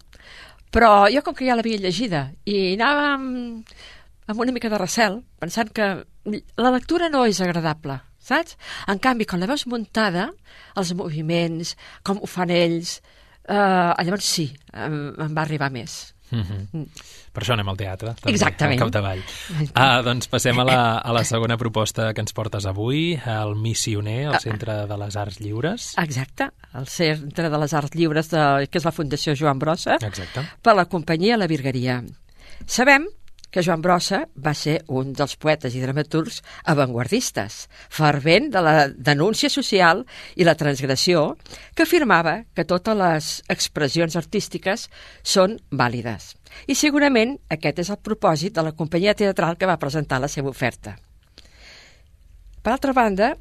[0.71, 3.75] però jo com que ja l'havia llegida i anava amb,
[4.31, 5.91] amb una mica de recel, pensant que
[6.31, 7.99] la lectura no és agradable,
[8.31, 8.57] saps?
[8.91, 10.29] En canvi, quan la veus muntada,
[10.79, 11.75] els moviments,
[12.07, 12.97] com ho fan ells,
[13.47, 13.53] eh,
[14.07, 16.15] llavors sí, em, em va arribar més.
[16.31, 16.85] Mhm.
[17.35, 18.79] Per això anem al teatre, també, Exactament.
[18.79, 19.21] al capdavall.
[19.75, 24.27] Ah, doncs passem a la, a la segona proposta que ens portes avui, el Missioner,
[24.29, 24.35] Ah.
[24.35, 25.89] al Centre de les Arts Lliures.
[25.99, 30.45] Exacte, el Centre de les Arts Lliures, de, que és la Fundació Joan Brossa, Exacte.
[30.61, 32.01] per la companyia La Virgueria.
[32.65, 33.07] Sabem
[33.51, 36.39] que Joan Brossa va ser un dels poetes i dramaturgs
[36.71, 41.35] avantguardistes, fervent de la denúncia social i la transgressió,
[41.75, 44.87] que afirmava que totes les expressions artístiques
[45.21, 46.33] són vàlides.
[46.67, 50.51] I segurament aquest és el propòsit de la companyia teatral que va presentar la seva
[50.51, 50.95] oferta.
[52.61, 53.33] Per altra banda,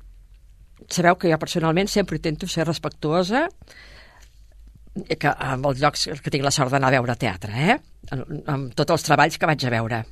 [0.89, 3.49] sabeu que jo personalment sempre intento ser respectuosa
[4.93, 7.77] que amb els llocs que tinc la sort d'anar a veure teatre, eh?
[8.17, 10.03] amb, tots els treballs que vaig a veure.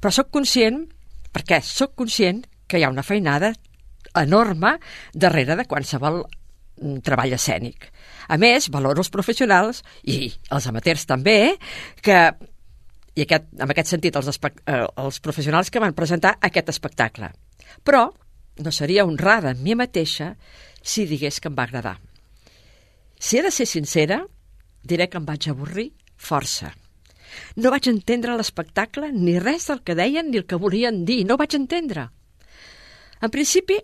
[0.00, 0.82] Però sóc conscient,
[1.32, 3.54] perquè sóc conscient que hi ha una feinada
[4.20, 4.76] enorme
[5.12, 7.88] darrere de qualsevol mm, treball escènic.
[8.28, 11.56] A més, valoro els professionals i els amateurs també,
[12.04, 12.18] que
[13.14, 17.30] i aquest, en aquest sentit els, eh, els professionals que van presentar aquest espectacle.
[17.84, 18.08] Però
[18.64, 20.34] no seria honrada amb mi mateixa
[20.82, 21.96] si digués que em va agradar.
[23.24, 24.18] Si he de ser sincera,
[24.84, 25.86] diré que em vaig avorrir
[26.20, 26.74] força.
[27.56, 31.22] No vaig entendre l'espectacle, ni res del que deien ni el que volien dir.
[31.24, 32.10] No vaig entendre.
[33.24, 33.78] En principi,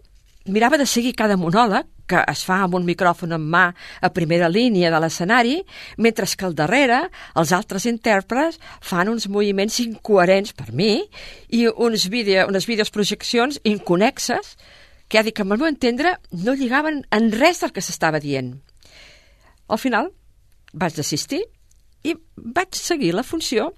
[0.45, 3.65] mirava de seguir cada monòleg, que es fa amb un micròfon en mà
[4.05, 5.57] a primera línia de l'escenari,
[5.97, 7.03] mentre que al darrere
[7.41, 11.07] els altres intèrprets fan uns moviments incoherents per mi
[11.49, 14.59] i uns vídeo, unes videoprojeccions inconexes
[15.09, 18.59] que ha dit que, al meu entendre, no lligaven en res del que s'estava dient.
[19.71, 20.11] Al final,
[20.73, 21.41] vaig desistir
[22.07, 23.71] i vaig seguir la funció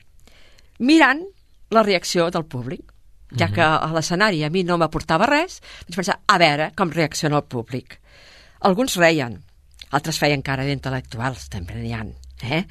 [0.80, 1.22] mirant
[1.72, 2.88] la reacció del públic.
[3.32, 7.38] Ja que a l'escenari a mi no m'aportava res, vaig pensar, a veure com reacciona
[7.40, 7.96] el públic.
[8.68, 9.38] Alguns reien,
[9.96, 12.02] altres feien cara d'intel·lectuals, també n'hi ha,
[12.44, 12.62] eh?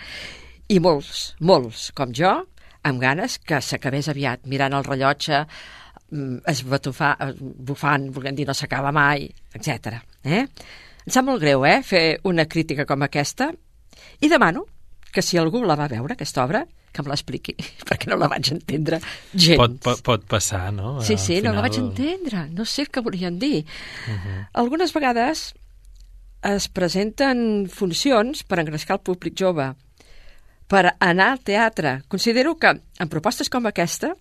[0.70, 2.36] I molts, molts, com jo,
[2.88, 5.42] amb ganes que s'acabés aviat, mirant el rellotge,
[6.12, 9.98] mm, es batufar, bufant, volent dir no s'acaba mai, etc.
[10.24, 10.46] Eh?
[11.06, 13.52] Em sap molt greu, eh?, fer una crítica com aquesta,
[14.22, 14.66] i demano
[15.12, 17.56] que si algú la va veure, aquesta obra, que me l'expliqui,
[17.88, 19.00] perquè no la vaig entendre
[19.34, 19.58] gens.
[19.60, 21.00] Pot, pot, pot passar, no?
[21.04, 23.66] Sí, sí, Al no la final- vaig entendre, no sé què volien dir.
[24.08, 24.48] Uh -huh.
[24.54, 25.54] Algunes vegades
[26.44, 29.74] es presenten funcions per engrescar el públic jove,
[30.68, 32.04] per anar al teatre.
[32.08, 32.68] Considero que
[33.00, 34.16] en propostes com aquesta,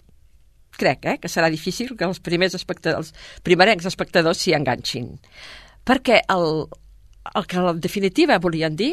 [0.76, 5.18] crec eh, que serà difícil que els primers espectadors, els primerencs espectadors s'hi enganxin.
[5.90, 6.46] Perquè el,
[7.34, 8.92] el que en definitiva volien dir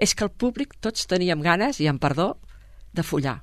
[0.00, 2.38] és que el públic tots teníem ganes, i en perdó,
[2.96, 3.42] de follar.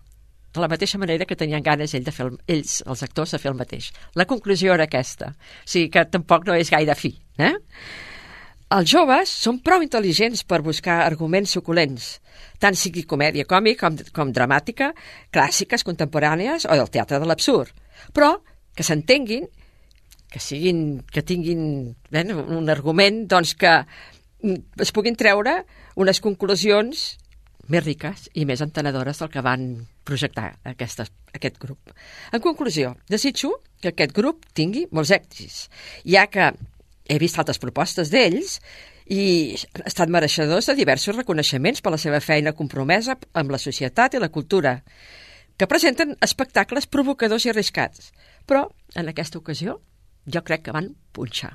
[0.55, 3.39] De la mateixa manera que tenien ganes ell de fer el, ells, els actors, de
[3.43, 3.91] fer el mateix.
[4.15, 5.33] La conclusió era aquesta.
[5.35, 7.11] O sigui que tampoc no és gaire fi.
[7.37, 7.53] Eh?
[8.75, 12.07] Els joves són prou intel·ligents per buscar arguments suculents,
[12.57, 14.89] tant sigui comèdia còmic com, com dramàtica,
[15.35, 17.75] clàssiques, contemporànies o del teatre de l'absurd.
[18.15, 18.31] Però
[18.75, 19.45] que s'entenguin,
[20.35, 23.71] que, siguin, que tinguin bé, un argument doncs, que
[24.83, 25.61] es puguin treure
[25.95, 27.05] unes conclusions
[27.71, 29.63] més riques i més entenedores del que van
[30.03, 31.95] projectar aquesta, aquest grup.
[32.35, 35.69] En conclusió, desitjo que aquest grup tingui molts èxits,
[36.03, 36.51] ja que
[37.07, 38.59] he vist altres propostes d'ells
[39.07, 44.19] i han estat mereixedors de diversos reconeixements per la seva feina compromesa amb la societat
[44.19, 44.81] i la cultura,
[45.55, 48.11] que presenten espectacles provocadors i arriscats.
[48.45, 48.67] Però,
[48.99, 49.79] en aquesta ocasió,
[50.25, 51.53] jo crec que van punxar.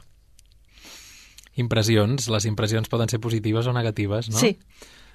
[1.60, 2.28] Impressions.
[2.30, 4.38] Les impressions poden ser positives o negatives, no?
[4.38, 4.56] Sí.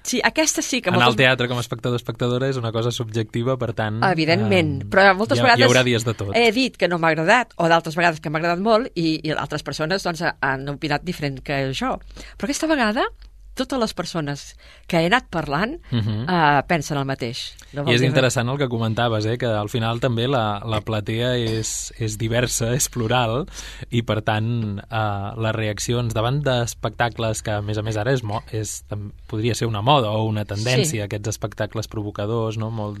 [0.06, 0.90] Sí, aquesta sí que...
[0.92, 3.96] Anar al moltes- teatre com a espectador o espectadora és una cosa subjectiva, per tant...
[4.06, 6.30] Evidentment, eh, però moltes hi, ha- vegades Hi haurà dies de tot.
[6.38, 9.34] he dit que no m'ha agradat, o d'altres vegades que m'ha agradat molt, i, i
[9.34, 11.96] altres persones doncs, han opinat diferent que jo.
[12.38, 13.08] Però aquesta vegada,
[13.56, 14.42] totes les persones
[14.86, 16.26] que he anat parlant Mhm.
[16.28, 17.56] eh, pensen el mateix.
[17.72, 18.06] No I és res.
[18.08, 19.36] interessant el que comentaves, eh?
[19.38, 23.46] que al final també la, la platea és, és diversa, és plural,
[23.90, 28.22] i per tant eh, les reaccions davant d'espectacles que a més a més ara és,
[28.52, 28.84] és
[29.26, 31.00] podria ser una moda o una tendència, Sí.
[31.00, 32.70] aquests espectacles provocadors, no?
[32.70, 33.00] molt,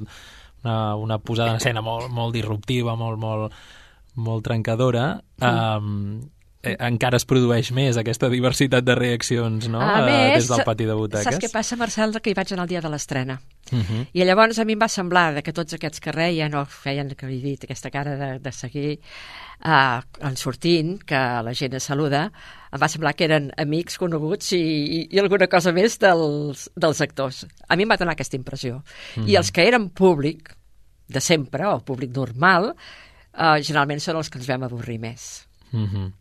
[0.64, 3.52] una, una posada en escena molt, molt disruptiva, molt, molt,
[4.16, 5.80] molt trencadora, eh,
[6.66, 9.80] eh, encara es produeix més aquesta diversitat de reaccions no?
[9.80, 11.24] A Eh, més, des del pati de butaques.
[11.24, 13.40] saps què passa, Marcel, que hi vaig anar el dia de l'estrena?
[13.72, 14.06] Uh -huh.
[14.12, 17.08] I llavors a mi em va semblar de que tots aquests que reien o feien,
[17.14, 19.00] que he dit, aquesta cara de, de seguir
[19.64, 22.30] uh, en sortint, que la gent es saluda,
[22.72, 27.00] em va semblar que eren amics coneguts i, i, i alguna cosa més dels, dels
[27.00, 27.46] actors.
[27.68, 28.82] A mi em va donar aquesta impressió.
[29.16, 29.28] Mhm.
[29.28, 30.54] I els que eren públic,
[31.08, 32.74] de sempre, o públic normal,
[33.38, 35.46] uh, generalment són els que ens vam avorrir més.
[35.72, 36.12] Mhm.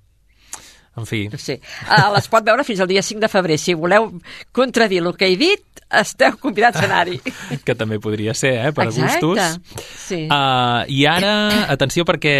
[0.96, 1.26] En fi.
[1.38, 1.58] Sí.
[1.90, 3.58] Uh, les pot veure fins al dia 5 de febrer.
[3.60, 4.10] Si voleu
[4.56, 7.20] contradir el que he dit, esteu convidats a anar-hi.
[7.68, 9.20] que també podria ser, eh, per Exacte.
[9.26, 9.82] gustos.
[10.06, 10.22] Sí.
[10.30, 11.34] Uh, I ara,
[11.74, 12.36] atenció, perquè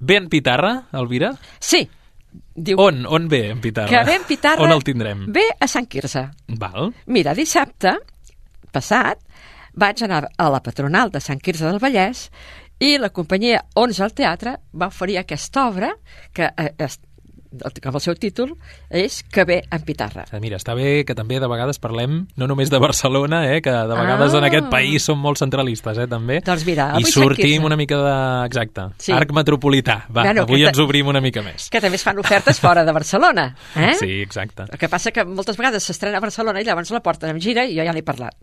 [0.00, 1.34] ve en Pitarra, Elvira?
[1.60, 1.84] Sí.
[2.54, 2.80] Diu...
[2.80, 3.92] On, on ve en Pitarra?
[3.92, 4.64] Que ve en Pitarra...
[4.64, 5.26] On el tindrem?
[5.32, 6.26] Ve a Sant Quirze.
[6.60, 6.92] Val.
[7.12, 7.98] Mira, dissabte
[8.72, 9.20] passat
[9.76, 12.26] vaig anar a la patronal de Sant Quirze del Vallès
[12.82, 15.92] i la companyia 11 al Teatre va oferir aquesta obra
[16.34, 16.72] que, eh,
[17.82, 18.54] com el seu títol,
[18.90, 20.24] és Que ve en Pitarra.
[20.32, 23.70] Eh, Mira, està bé que també de vegades parlem no només de Barcelona, eh, que
[23.70, 24.38] de vegades Ah.
[24.38, 26.40] en aquest país som molt centralistes, eh, també.
[26.44, 28.46] Doncs mira, I sortim una mica de...
[28.46, 28.88] Exacte.
[28.98, 29.12] Sí.
[29.12, 30.06] Arc metropolità.
[30.08, 31.68] Va, Bueno, avui ens obrim una mica més.
[31.70, 33.54] Que també es fan ofertes fora de Barcelona.
[33.76, 33.94] Eh?
[33.98, 34.64] Sí, exacte.
[34.70, 37.64] El que passa que moltes vegades s'estrena a Barcelona i llavors la porten en gira
[37.64, 38.34] i jo ja n'he parlat.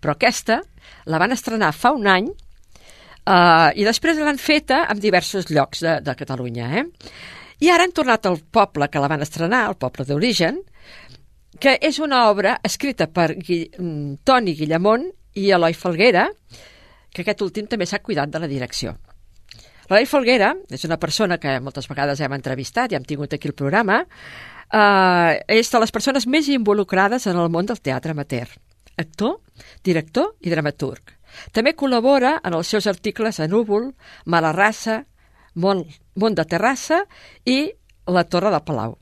[0.00, 0.60] Però aquesta
[1.06, 5.98] la van estrenar fa un any uh, i després l'han feta en diversos llocs de,
[6.04, 6.70] de Catalunya.
[6.80, 6.84] Eh?
[7.58, 10.60] I ara han tornat al poble que la van estrenar, el poble d'origen,
[11.58, 16.28] que és una obra escrita per Gui mm, Toni Guillamont i Eloi Falguera,
[17.10, 18.94] que aquest últim també s'ha cuidat de la direcció.
[19.88, 23.56] L'Eloi Folguera és una persona que moltes vegades hem entrevistat i hem tingut aquí el
[23.56, 28.52] programa, eh, és de les persones més involucrades en el món del teatre amateur.
[28.98, 29.38] Actor,
[29.82, 31.14] director i dramaturg.
[31.52, 33.92] També col·labora en els seus articles a Núvol,
[34.26, 35.04] Mala Raça,
[35.54, 35.84] Mont,
[36.16, 37.04] Mont de Terrassa
[37.44, 37.70] i
[38.08, 38.96] La Torre de Palau.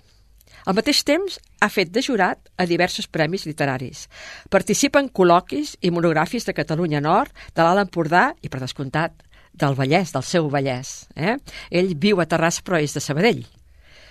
[0.67, 4.07] Al mateix temps, ha fet de jurat a diversos premis literaris.
[4.51, 9.23] Participa en col·loquis i monogràfics de Catalunya Nord, de l'Alt Empordà i, per descomptat,
[9.57, 11.07] del Vallès, del seu Vallès.
[11.15, 11.37] Eh?
[11.71, 13.45] Ell viu a Terrassa, però és de Sabadell.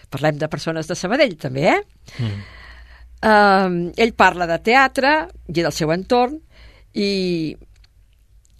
[0.09, 1.81] Parlem de persones de Sabadell, també, eh?
[2.23, 2.41] Mm.
[3.25, 5.13] Uh, ell parla de teatre
[5.49, 6.35] i del seu entorn
[6.93, 7.55] i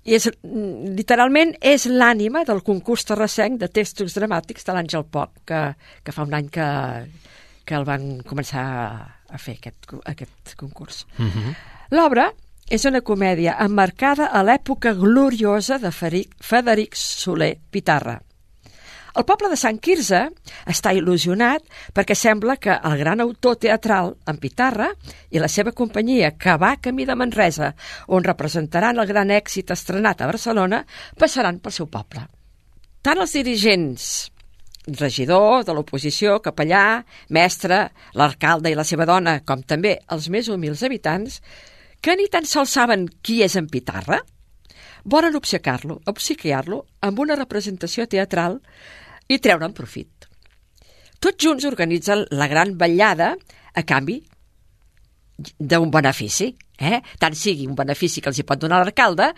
[0.06, 5.62] és, literalment és l'ànima del concurs terrassenc de textos dramàtics de l'Àngel Pop, que,
[6.03, 6.68] que fa un any que,
[7.66, 8.66] que el van començar
[9.26, 11.06] a fer, aquest, aquest concurs.
[11.18, 11.56] Mm -hmm.
[11.97, 12.32] L'obra
[12.70, 18.22] és una comèdia emmarcada a l'època gloriosa de Frederic Soler Pitarra,
[19.16, 20.22] el poble de Sant Quirze
[20.68, 21.63] està il·lusionat
[21.95, 24.89] perquè sembla que el gran autor teatral, en Pitarra,
[25.32, 27.72] i la seva companyia, que va camí de Manresa,
[28.11, 30.84] on representaran el gran èxit estrenat a Barcelona,
[31.18, 32.26] passaran pel seu poble.
[33.05, 34.09] Tant els dirigents
[34.86, 37.01] regidor de l'oposició, capellà,
[37.34, 37.80] mestre,
[38.13, 41.39] l'alcalde i la seva dona, com també els més humils habitants,
[42.01, 44.20] que ni tan sols saben qui és en Pitarra,
[45.05, 48.59] volen obsecar-lo, obsequiar-lo amb una representació teatral
[49.28, 50.28] i treure'n profit.
[51.20, 53.34] Tots junts organitzen la gran ballada
[53.74, 54.20] a canvi
[55.36, 57.02] d'un benefici, eh?
[57.20, 59.32] tant sigui un benefici que els hi pot donar l'alcalde,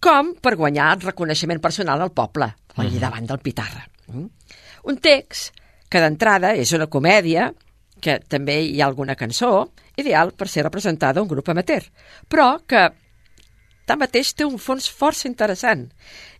[0.00, 2.46] com per guanyar el reconeixement personal al poble,
[2.76, 3.00] allà uh -huh.
[3.00, 3.84] davant del Pitarra.
[4.06, 4.26] Mm?
[4.84, 5.52] Un text
[5.88, 7.52] que d'entrada és una comèdia,
[8.00, 11.82] que també hi ha alguna cançó, ideal per ser representada un grup amateur,
[12.28, 12.88] però que
[13.90, 15.88] Tanmateix té un fons força interessant,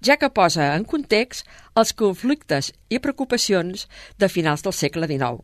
[0.06, 1.48] ja que posa en context
[1.80, 3.88] els conflictes i preocupacions
[4.22, 5.40] de finals del segle XIX.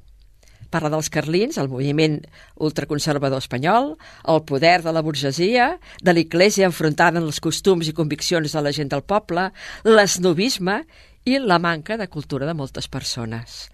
[0.70, 2.20] Parla dels carlins, el moviment
[2.62, 5.66] ultraconservador espanyol, el poder de la burgesia,
[5.98, 9.48] de l'Iglésia enfrontada en els costums i conviccions de la gent del poble,
[9.82, 10.84] l'esnovisme
[11.26, 13.64] i la manca de cultura de moltes persones.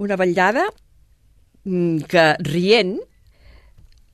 [0.00, 0.64] Una vetllada
[1.64, 2.96] mm, que, rient,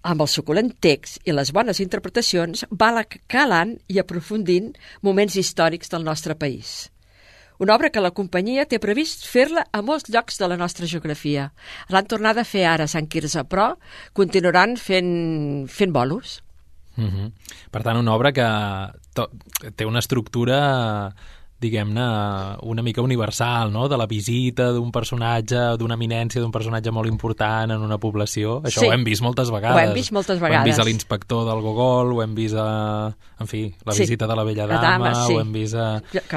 [0.07, 6.07] amb el suculent text i les bones interpretacions, va calant i aprofundint moments històrics del
[6.07, 6.89] nostre país.
[7.59, 11.49] Una obra que la companyia té previst fer-la a molts llocs de la nostra geografia.
[11.89, 13.71] L'han tornada a fer ara a Sant Quirze, però
[14.13, 16.43] continuaran fent, fent bolos.
[16.97, 17.33] Mm -hmm.
[17.71, 18.47] Per tant, una obra que
[19.77, 21.15] té una estructura
[21.61, 22.07] diguem-ne,
[22.69, 27.73] una mica universal, no?, de la visita d'un personatge, d'una eminència d'un personatge molt important
[27.73, 28.59] en una població.
[28.67, 28.91] Això sí.
[28.91, 29.77] ho hem vist moltes vegades.
[29.77, 30.59] Ho hem vist moltes vegades.
[30.59, 32.69] Ho hem vist a l'inspector del Gogol, ho hem vist a...
[33.41, 34.05] En fi, la sí.
[34.05, 35.35] visita de la Vella Dama, dama sí.
[35.35, 35.89] ho hem vist a...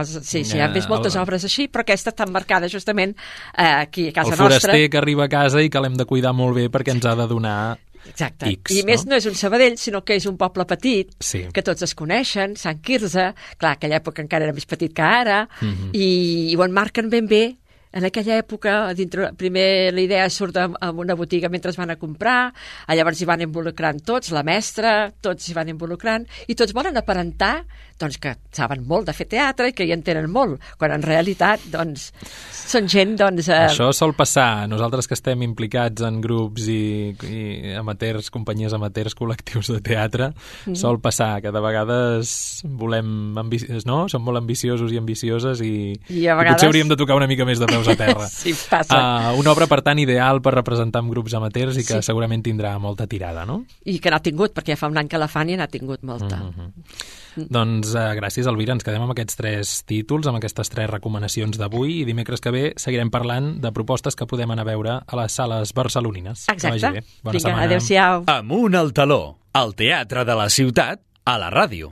[0.06, 1.24] Sí, sí, hem vist moltes el...
[1.24, 4.46] obres així, però aquesta està marcada justament eh, aquí a casa nostra.
[4.46, 7.08] El foraster que arriba a casa i que l'hem de cuidar molt bé perquè ens
[7.08, 7.60] ha de donar
[8.08, 8.48] Exacte.
[8.50, 8.86] X, I no?
[8.86, 11.46] més no és un Sabadell, sinó que és un poble petit, sí.
[11.54, 15.48] que tots es coneixen, Sant Quirze, clar, aquella època encara era més petit que ara,
[15.62, 15.70] Mhm.
[15.70, 15.90] -huh.
[15.94, 17.58] i, i ho enmarquen ben bé
[17.92, 21.98] en aquella època, dintre, primer la idea surt en una botiga mentre es van a
[21.98, 22.54] comprar,
[22.94, 27.64] llavors hi van involucrant tots, la mestra, tots s'hi van involucrant, i tots volen aparentar
[28.00, 31.66] doncs, que saben molt de fer teatre i que hi entenen molt, quan en realitat
[31.72, 32.10] doncs,
[32.54, 33.18] són gent...
[33.20, 33.66] Doncs, eh...
[33.68, 34.68] Això sol passar.
[34.72, 40.78] Nosaltres que estem implicats en grups i, i amateurs, companyies amateurs, col·lectius de teatre, mm.
[40.80, 42.32] sol passar que de vegades
[42.80, 43.36] volem...
[43.40, 43.82] Ambici...
[43.90, 44.06] no?
[44.12, 45.74] Som molt ambiciosos i ambicioses i,
[46.08, 46.56] I, a vegades...
[46.56, 48.28] i potser hauríem de tocar una mica més de peus a terra.
[48.42, 49.00] sí, passa.
[49.34, 52.08] Uh, una obra, per tant, ideal per representar amb grups amateurs i que Sí.
[52.12, 53.64] segurament tindrà molta tirada, no?
[53.86, 56.04] I que n'ha tingut, perquè ja fa un any que la fan i n'ha tingut
[56.04, 56.38] molta.
[56.38, 57.48] Mm -hmm.
[57.50, 58.74] Doncs uh, gràcies, Elvira.
[58.74, 62.74] Ens quedem amb aquests tres títols, amb aquestes tres recomanacions d'avui i dimecres que ve
[62.76, 66.48] seguirem parlant de propostes que podem anar a veure a les sales barcelonines.
[66.50, 66.92] Exacte.
[66.92, 67.04] bé.
[67.24, 67.64] Bona Vinga, setmana.
[67.64, 68.24] adéu-siau.
[68.28, 71.90] Amunt al taló, el teatre de la ciutat, a la ràdio.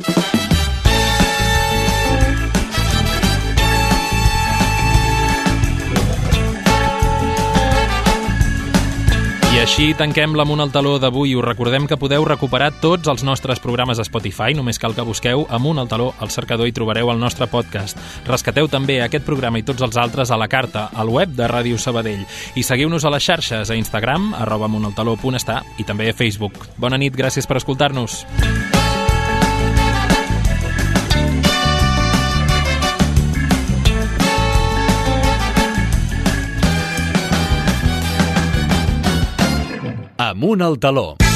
[9.58, 11.32] I així tanquem l'Amunt al Taló d'avui.
[11.34, 14.54] Us recordem que podeu recuperar tots els nostres programes a Spotify.
[14.54, 17.98] Només cal que busqueu Amunt al Taló al cercador i trobareu el nostre podcast.
[18.30, 21.82] Rescateu també aquest programa i tots els altres a la carta, al web de Ràdio
[21.82, 22.28] Sabadell.
[22.54, 26.68] I seguiu-nos a les xarxes, a Instagram, arroba i també a Facebook.
[26.78, 28.28] Bona nit, gràcies per escoltar-nos.
[40.20, 41.27] Amunt al taló.